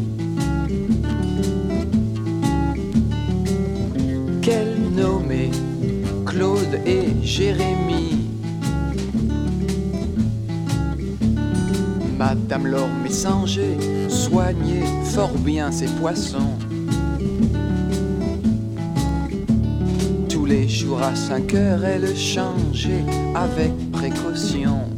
Qu'elle 4.42 4.78
nommait 4.96 5.52
Claude 6.26 6.80
et 6.86 7.08
Jérémie. 7.22 8.30
Madame 12.18 12.68
Laure 12.68 12.88
Messanger 13.04 13.78
soignait 14.08 14.86
fort 15.04 15.38
bien 15.38 15.70
ses 15.74 15.88
poissons. 16.00 16.58
Tous 20.30 20.46
les 20.46 20.70
jours 20.70 21.02
à 21.02 21.14
5 21.14 21.54
heures, 21.56 21.84
elle 21.84 22.16
changeait 22.16 23.04
avec 23.36 23.74
précaution. 23.92 24.97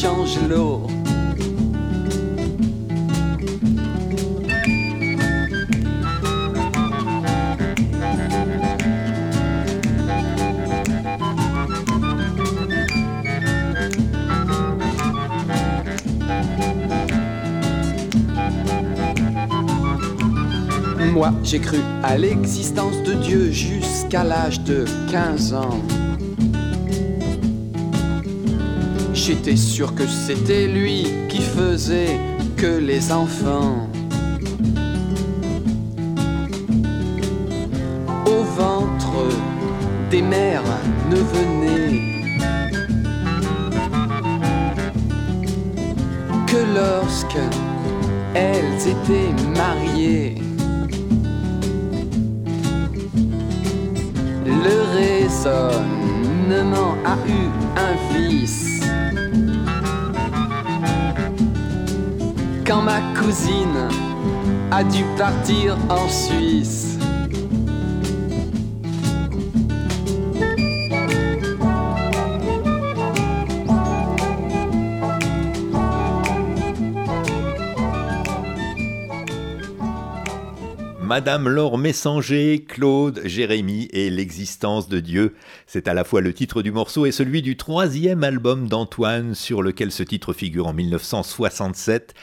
Change 0.00 0.38
l'eau 0.48 0.86
Moi, 21.12 21.32
j'ai 21.42 21.58
cru 21.58 21.76
à 22.02 22.16
l'existence 22.16 22.96
de 23.02 23.12
Dieu 23.12 23.50
jusqu'à 23.50 24.24
l'âge 24.24 24.62
de 24.62 24.86
15 25.10 25.52
ans. 25.52 25.89
J'étais 29.32 29.54
sûr 29.54 29.94
que 29.94 30.08
c'était 30.08 30.66
lui 30.66 31.06
qui 31.28 31.40
faisait 31.40 32.18
que 32.56 32.66
les 32.66 33.12
enfants. 33.12 33.88
Au 38.26 38.42
ventre 38.58 39.28
des 40.10 40.20
mères 40.20 40.64
ne 41.08 41.14
venaient 41.14 42.00
que 46.48 46.60
lorsque 46.74 47.38
elles 48.34 48.88
étaient 48.88 49.32
mariées. 49.56 50.34
Le 54.44 54.76
raisonnement 54.98 56.96
a 57.04 57.14
eu 57.28 57.59
Quand 62.70 62.82
ma 62.82 63.00
cousine 63.18 63.88
a 64.70 64.84
dû 64.84 65.02
partir 65.18 65.76
en 65.88 66.08
Suisse. 66.08 66.98
Madame 81.02 81.48
Laure 81.48 81.76
Messanger, 81.76 82.64
Claude, 82.68 83.20
Jérémie 83.24 83.88
et 83.92 84.10
l'existence 84.10 84.88
de 84.88 85.00
Dieu. 85.00 85.34
C'est 85.66 85.88
à 85.88 85.94
la 85.94 86.04
fois 86.04 86.20
le 86.20 86.32
titre 86.32 86.62
du 86.62 86.70
morceau 86.70 87.04
et 87.04 87.10
celui 87.10 87.42
du 87.42 87.56
troisième 87.56 88.22
album 88.22 88.68
d'Antoine 88.68 89.34
sur 89.34 89.60
lequel 89.60 89.90
ce 89.90 90.04
titre 90.04 90.32
figure 90.32 90.68
en 90.68 90.72
1967. 90.72 92.14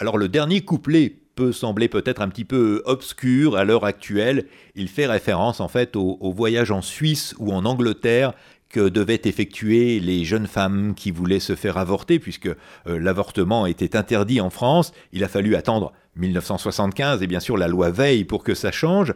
Alors 0.00 0.16
le 0.16 0.28
dernier 0.28 0.62
couplet 0.62 1.14
peut 1.34 1.52
sembler 1.52 1.86
peut-être 1.88 2.22
un 2.22 2.30
petit 2.30 2.46
peu 2.46 2.82
obscur 2.86 3.54
à 3.54 3.64
l'heure 3.64 3.84
actuelle. 3.84 4.46
Il 4.74 4.88
fait 4.88 5.04
référence 5.04 5.60
en 5.60 5.68
fait 5.68 5.94
au, 5.94 6.32
voyage 6.32 6.70
en 6.70 6.80
Suisse 6.80 7.34
ou 7.38 7.52
en 7.52 7.66
Angleterre 7.66 8.32
que 8.70 8.88
devaient 8.88 9.20
effectuer 9.24 10.00
les 10.00 10.24
jeunes 10.24 10.46
femmes 10.46 10.94
qui 10.94 11.10
voulaient 11.10 11.38
se 11.38 11.54
faire 11.54 11.76
avorter, 11.76 12.18
puisque 12.18 12.46
euh, 12.46 12.54
l'avortement 12.86 13.66
était 13.66 13.94
interdit 13.94 14.40
en 14.40 14.48
France. 14.48 14.92
Il 15.12 15.22
a 15.22 15.28
fallu 15.28 15.54
attendre 15.54 15.92
1975 16.16 17.22
et 17.22 17.26
bien 17.26 17.40
sûr 17.40 17.58
la 17.58 17.68
loi 17.68 17.90
Veil 17.90 18.24
pour 18.24 18.42
que 18.42 18.54
ça 18.54 18.72
change. 18.72 19.12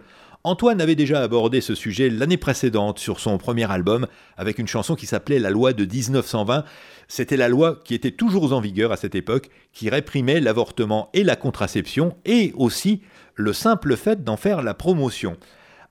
Antoine 0.47 0.83
avait 0.83 0.95
déjà 0.95 1.23
abordé 1.23 1.63
ce 1.63 1.75
sujet 1.75 2.11
l'année 2.11 2.37
précédente 2.37 2.99
sur 2.99 3.19
son 3.19 3.39
premier 3.39 3.71
album 3.71 4.07
avec 4.37 4.59
une 4.59 4.67
chanson 4.67 4.95
qui 4.95 5.07
s'appelait 5.07 5.39
La 5.39 5.49
loi 5.49 5.73
de 5.73 5.87
1920. 5.87 6.65
C'était 7.09 7.37
la 7.37 7.49
loi 7.49 7.81
qui 7.85 7.95
était 7.95 8.11
toujours 8.11 8.53
en 8.53 8.61
vigueur 8.61 8.93
à 8.93 8.97
cette 8.97 9.15
époque, 9.15 9.51
qui 9.73 9.91
réprimait 9.91 10.41
l'avortement 10.41 11.11
et 11.15 11.25
la 11.25 11.37
contraception 11.37 12.17
et 12.25 12.53
aussi 12.57 13.03
le 13.35 13.53
simple 13.53 13.97
fait 13.97 14.25
d'en 14.25 14.37
faire 14.37 14.63
la 14.63 14.75
promotion. 14.75 15.37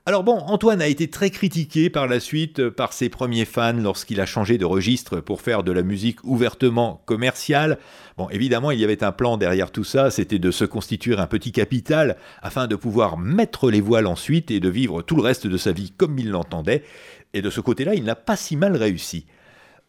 Alors 0.06 0.22
bon, 0.22 0.36
Antoine 0.36 0.82
a 0.82 0.86
été 0.86 1.08
très 1.08 1.30
critiqué 1.30 1.88
par 1.88 2.06
la 2.06 2.20
suite 2.20 2.68
par 2.68 2.92
ses 2.92 3.08
premiers 3.08 3.46
fans 3.46 3.72
lorsqu'il 3.72 4.20
a 4.20 4.26
changé 4.26 4.58
de 4.58 4.66
registre 4.66 5.20
pour 5.20 5.40
faire 5.40 5.62
de 5.62 5.72
la 5.72 5.82
musique 5.82 6.22
ouvertement 6.24 7.02
commerciale. 7.06 7.78
Bon, 8.18 8.28
évidemment, 8.28 8.70
il 8.70 8.78
y 8.78 8.84
avait 8.84 9.02
un 9.02 9.12
plan 9.12 9.38
derrière 9.38 9.70
tout 9.70 9.82
ça, 9.82 10.10
c'était 10.10 10.38
de 10.38 10.50
se 10.50 10.66
constituer 10.66 11.16
un 11.16 11.26
petit 11.26 11.52
capital 11.52 12.18
afin 12.42 12.66
de 12.66 12.76
pouvoir 12.76 13.16
mettre 13.16 13.70
les 13.70 13.80
voiles 13.80 14.06
ensuite 14.06 14.50
et 14.50 14.60
de 14.60 14.68
vivre 14.68 15.00
tout 15.00 15.16
le 15.16 15.22
reste 15.22 15.46
de 15.46 15.56
sa 15.56 15.72
vie 15.72 15.94
comme 15.96 16.18
il 16.18 16.28
l'entendait. 16.28 16.84
Et 17.32 17.40
de 17.40 17.48
ce 17.48 17.62
côté-là, 17.62 17.94
il 17.94 18.04
n'a 18.04 18.14
pas 18.14 18.36
si 18.36 18.56
mal 18.56 18.76
réussi. 18.76 19.24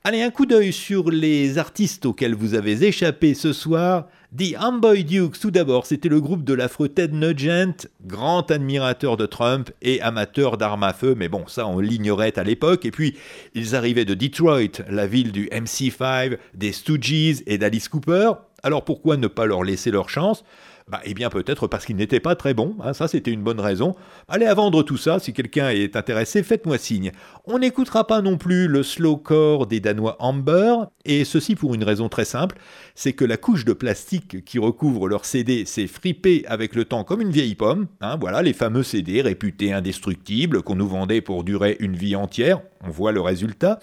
Allez, 0.07 0.21
un 0.21 0.29
coup 0.29 0.45
d'œil 0.45 0.71
sur 0.71 1.09
les 1.09 1.57
artistes 1.57 2.05
auxquels 2.05 2.35
vous 2.35 2.53
avez 2.53 2.83
échappé 2.83 3.33
ce 3.33 3.53
soir. 3.53 4.05
The 4.37 4.55
Amboy 4.55 5.03
Dukes, 5.03 5.39
tout 5.39 5.49
d'abord, 5.49 5.87
c'était 5.87 6.09
le 6.09 6.21
groupe 6.21 6.43
de 6.43 6.53
l'affreux 6.53 6.89
Ted 6.89 7.11
Nugent, 7.11 7.87
grand 8.05 8.51
admirateur 8.51 9.17
de 9.17 9.25
Trump 9.25 9.71
et 9.81 9.99
amateur 10.01 10.57
d'armes 10.57 10.83
à 10.83 10.93
feu, 10.93 11.15
mais 11.17 11.27
bon, 11.27 11.47
ça 11.47 11.65
on 11.65 11.79
l'ignorait 11.79 12.37
à 12.37 12.43
l'époque. 12.43 12.85
Et 12.85 12.91
puis, 12.91 13.15
ils 13.55 13.75
arrivaient 13.75 14.05
de 14.05 14.13
Detroit, 14.13 14.83
la 14.91 15.07
ville 15.07 15.31
du 15.31 15.47
MC5, 15.47 16.37
des 16.53 16.71
Stooges 16.71 17.41
et 17.47 17.57
d'Alice 17.57 17.89
Cooper. 17.89 18.33
Alors 18.61 18.85
pourquoi 18.85 19.17
ne 19.17 19.25
pas 19.25 19.47
leur 19.47 19.63
laisser 19.63 19.89
leur 19.89 20.09
chance? 20.09 20.43
Bah, 20.87 21.01
eh 21.03 21.15
bien 21.15 21.31
peut-être 21.31 21.65
parce 21.65 21.83
qu'il 21.83 21.95
n'était 21.95 22.19
pas 22.19 22.35
très 22.35 22.53
bon, 22.53 22.75
hein, 22.79 22.93
ça 22.93 23.07
c'était 23.07 23.31
une 23.31 23.41
bonne 23.41 23.59
raison. 23.59 23.95
Allez 24.27 24.45
à 24.45 24.53
vendre 24.53 24.83
tout 24.83 24.97
ça, 24.97 25.17
si 25.17 25.33
quelqu'un 25.33 25.69
est 25.69 25.95
intéressé, 25.95 26.43
faites-moi 26.43 26.77
signe. 26.77 27.11
On 27.45 27.57
n'écoutera 27.57 28.05
pas 28.05 28.21
non 28.21 28.37
plus 28.37 28.67
le 28.67 28.83
slowcore 28.83 29.65
des 29.65 29.79
Danois 29.79 30.15
Amber, 30.19 30.75
et 31.03 31.25
ceci 31.25 31.55
pour 31.55 31.73
une 31.73 31.83
raison 31.83 32.07
très 32.07 32.25
simple, 32.25 32.57
c'est 32.93 33.13
que 33.13 33.25
la 33.25 33.37
couche 33.37 33.65
de 33.65 33.73
plastique 33.73 34.45
qui 34.45 34.59
recouvre 34.59 35.07
leur 35.07 35.25
CD 35.25 35.65
s'est 35.65 35.87
fripée 35.87 36.45
avec 36.47 36.75
le 36.75 36.85
temps 36.85 37.03
comme 37.03 37.21
une 37.21 37.31
vieille 37.31 37.55
pomme. 37.55 37.87
Hein, 38.01 38.17
voilà 38.21 38.43
les 38.43 38.53
fameux 38.53 38.83
CD 38.83 39.21
réputés 39.21 39.73
indestructibles 39.73 40.61
qu'on 40.61 40.75
nous 40.75 40.87
vendait 40.87 41.21
pour 41.21 41.43
durer 41.43 41.77
une 41.79 41.95
vie 41.95 42.15
entière, 42.15 42.61
on 42.85 42.91
voit 42.91 43.11
le 43.11 43.21
résultat. 43.21 43.79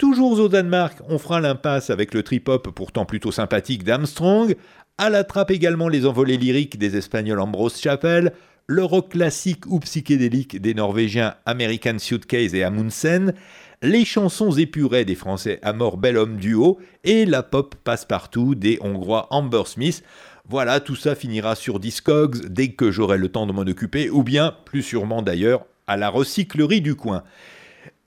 Toujours 0.00 0.40
au 0.40 0.48
Danemark, 0.48 0.96
on 1.10 1.18
fera 1.18 1.42
l'impasse 1.42 1.90
avec 1.90 2.14
le 2.14 2.22
trip-hop 2.22 2.70
pourtant 2.70 3.04
plutôt 3.04 3.32
sympathique 3.32 3.84
d'Armstrong, 3.84 4.56
à 4.96 5.10
la 5.10 5.24
trappe 5.24 5.50
également 5.50 5.88
les 5.88 6.06
envolées 6.06 6.38
lyriques 6.38 6.78
des 6.78 6.96
Espagnols 6.96 7.38
Ambrose 7.38 7.78
Chapel, 7.78 8.32
le 8.66 8.82
rock 8.82 9.10
classique 9.10 9.66
ou 9.66 9.78
psychédélique 9.78 10.58
des 10.58 10.72
Norvégiens 10.72 11.34
American 11.44 11.98
Suitcase 11.98 12.54
et 12.54 12.62
Amundsen, 12.62 13.34
les 13.82 14.06
chansons 14.06 14.52
épurées 14.52 15.04
des 15.04 15.14
Français 15.14 15.58
Amor 15.60 15.98
Bel 15.98 16.16
Homme 16.16 16.38
Duo 16.38 16.78
et 17.04 17.26
la 17.26 17.42
pop 17.42 17.74
passe-partout 17.84 18.54
des 18.54 18.78
Hongrois 18.80 19.26
Amber 19.28 19.64
Smith. 19.66 20.02
Voilà, 20.48 20.80
tout 20.80 20.96
ça 20.96 21.14
finira 21.14 21.54
sur 21.56 21.78
Discogs 21.78 22.46
dès 22.48 22.68
que 22.68 22.90
j'aurai 22.90 23.18
le 23.18 23.28
temps 23.28 23.46
de 23.46 23.52
m'en 23.52 23.60
occuper, 23.60 24.08
ou 24.08 24.22
bien, 24.22 24.54
plus 24.64 24.82
sûrement 24.82 25.20
d'ailleurs, 25.20 25.66
à 25.86 25.98
la 25.98 26.08
recyclerie 26.08 26.80
du 26.80 26.94
coin. 26.94 27.22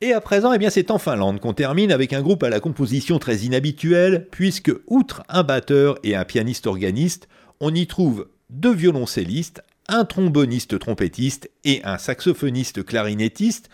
Et 0.04 0.12
à 0.12 0.20
présent, 0.20 0.52
eh 0.52 0.58
bien, 0.58 0.70
c'est 0.70 0.92
en 0.92 0.98
Finlande 0.98 1.40
qu'on 1.40 1.54
termine 1.54 1.90
avec 1.90 2.12
un 2.12 2.22
groupe 2.22 2.44
à 2.44 2.50
la 2.50 2.60
composition 2.60 3.20
très 3.20 3.38
inhabituelle, 3.38 4.28
puisque, 4.32 4.74
outre 4.88 5.24
un 5.30 5.44
batteur 5.44 5.98
et 6.04 6.14
un 6.14 6.26
pianiste 6.26 6.68
organiste, 6.68 7.30
on 7.62 7.74
y 7.74 7.88
trouve 7.88 8.28
deux 8.50 8.74
violoncellistes, 8.74 9.64
un 9.88 10.04
tromboniste 10.04 10.78
trompettiste 10.78 11.50
et 11.64 11.80
un 11.86 11.98
saxophoniste 11.98 12.84
clarinettiste. 12.84 13.70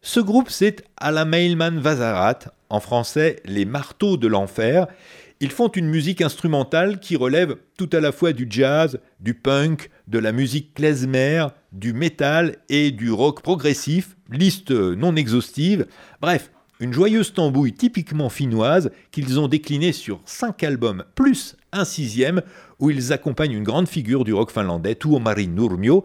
Ce 0.00 0.20
groupe, 0.20 0.48
c'est 0.48 0.86
Mailman 1.02 1.78
Vazarat, 1.78 2.38
en 2.70 2.80
français 2.80 3.36
Les 3.44 3.66
Marteaux 3.66 4.16
de 4.16 4.26
l'Enfer. 4.26 4.86
Ils 5.40 5.50
font 5.50 5.68
une 5.68 5.90
musique 5.90 6.22
instrumentale 6.22 6.98
qui 6.98 7.14
relève 7.14 7.56
tout 7.76 7.90
à 7.92 8.00
la 8.00 8.12
fois 8.12 8.32
du 8.32 8.46
jazz, 8.48 9.00
du 9.20 9.34
punk, 9.34 9.90
de 10.08 10.18
la 10.18 10.32
musique 10.32 10.74
klezmer, 10.74 11.46
du 11.72 11.92
métal 11.92 12.56
et 12.68 12.90
du 12.90 13.12
rock 13.12 13.42
progressif, 13.42 14.16
liste 14.30 14.70
non 14.70 15.14
exhaustive. 15.16 15.86
Bref, 16.20 16.50
une 16.80 16.92
joyeuse 16.92 17.34
tambouille 17.34 17.74
typiquement 17.74 18.28
finnoise 18.28 18.90
qu'ils 19.10 19.38
ont 19.38 19.48
déclinée 19.48 19.92
sur 19.92 20.20
cinq 20.24 20.62
albums 20.62 21.04
plus 21.14 21.56
un 21.72 21.84
sixième 21.84 22.42
où 22.78 22.90
ils 22.90 23.12
accompagnent 23.12 23.52
une 23.52 23.64
grande 23.64 23.88
figure 23.88 24.24
du 24.24 24.32
rock 24.32 24.50
finlandais, 24.50 24.94
Tuomari 24.94 25.48
Nurmio. 25.48 26.04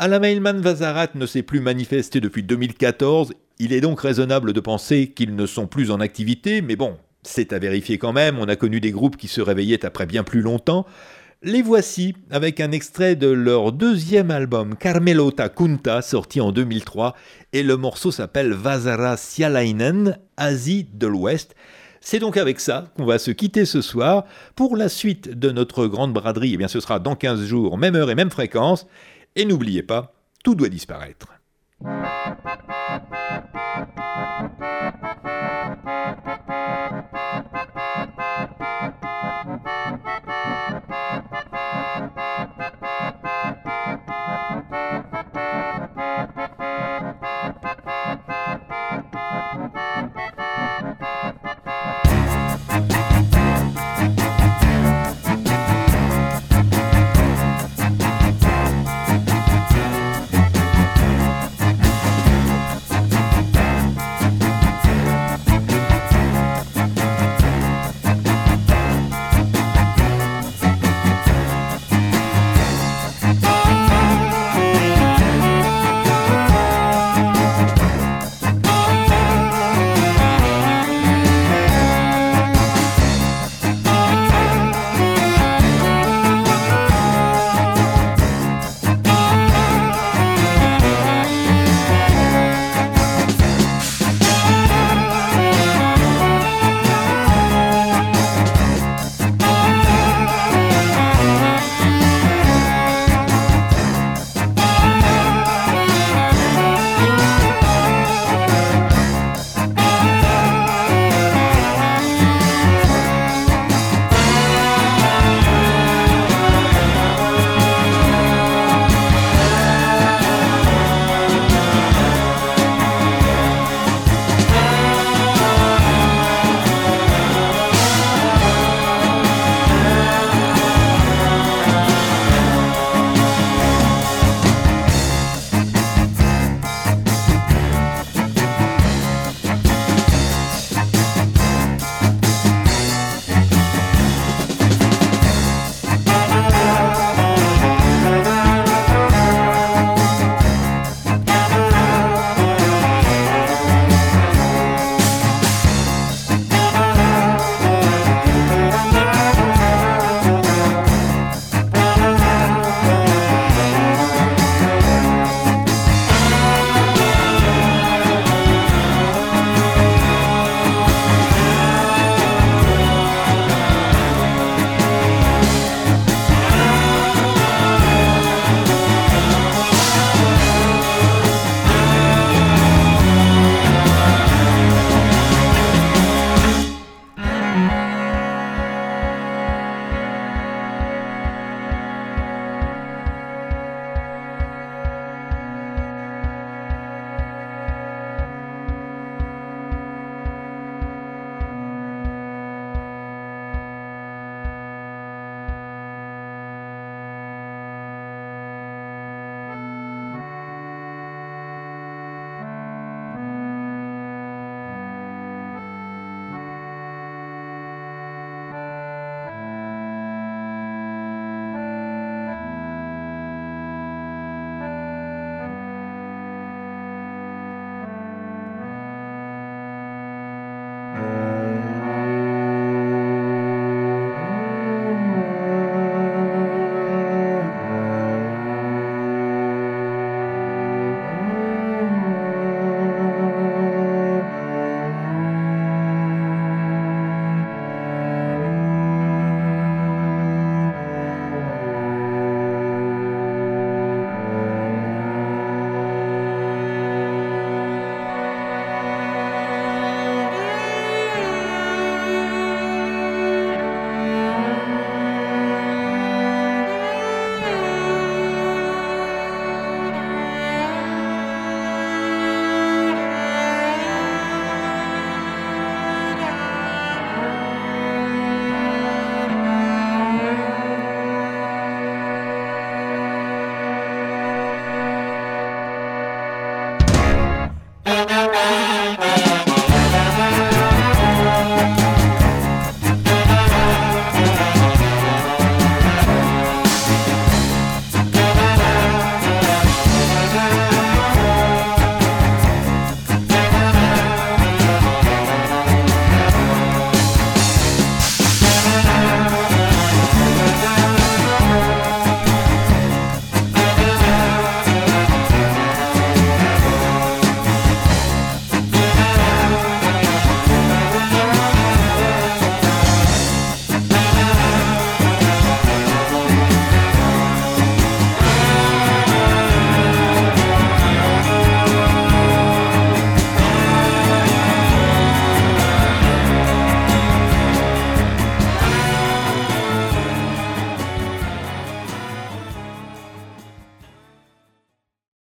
Mailman 0.00 0.60
Vazarat 0.60 1.08
ne 1.14 1.26
s'est 1.26 1.42
plus 1.42 1.60
manifesté 1.60 2.20
depuis 2.20 2.42
2014, 2.42 3.32
il 3.58 3.72
est 3.72 3.80
donc 3.80 4.00
raisonnable 4.00 4.52
de 4.52 4.60
penser 4.60 5.08
qu'ils 5.08 5.36
ne 5.36 5.46
sont 5.46 5.66
plus 5.66 5.90
en 5.90 6.00
activité, 6.00 6.62
mais 6.62 6.76
bon, 6.76 6.96
C'est 7.26 7.54
à 7.54 7.58
vérifier 7.58 7.96
quand 7.96 8.12
même, 8.12 8.38
on 8.38 8.48
a 8.48 8.56
connu 8.56 8.80
des 8.80 8.90
groupes 8.90 9.16
qui 9.16 9.28
se 9.28 9.40
réveillaient 9.40 9.86
après 9.86 10.04
bien 10.04 10.24
plus 10.24 10.42
longtemps. 10.42 10.84
Les 11.46 11.60
voici 11.60 12.16
avec 12.30 12.58
un 12.58 12.72
extrait 12.72 13.16
de 13.16 13.28
leur 13.28 13.72
deuxième 13.72 14.30
album 14.30 14.76
Carmelota 14.76 15.50
Kunta 15.50 16.00
sorti 16.00 16.40
en 16.40 16.52
2003 16.52 17.14
et 17.52 17.62
le 17.62 17.76
morceau 17.76 18.10
s'appelle 18.10 18.54
Vasara 18.54 19.18
Sialainen, 19.18 20.18
Asie 20.38 20.88
de 20.90 21.06
l'Ouest. 21.06 21.54
C'est 22.00 22.18
donc 22.18 22.38
avec 22.38 22.60
ça 22.60 22.86
qu'on 22.96 23.04
va 23.04 23.18
se 23.18 23.30
quitter 23.30 23.66
ce 23.66 23.82
soir. 23.82 24.24
Pour 24.56 24.74
la 24.74 24.88
suite 24.88 25.38
de 25.38 25.50
notre 25.50 25.86
grande 25.86 26.14
braderie, 26.14 26.54
eh 26.54 26.56
bien 26.56 26.68
ce 26.68 26.80
sera 26.80 26.98
dans 26.98 27.14
15 27.14 27.44
jours, 27.44 27.76
même 27.76 27.94
heure 27.94 28.10
et 28.10 28.14
même 28.14 28.30
fréquence. 28.30 28.86
Et 29.36 29.44
n'oubliez 29.44 29.82
pas, 29.82 30.14
tout 30.44 30.54
doit 30.54 30.70
disparaître. 30.70 31.28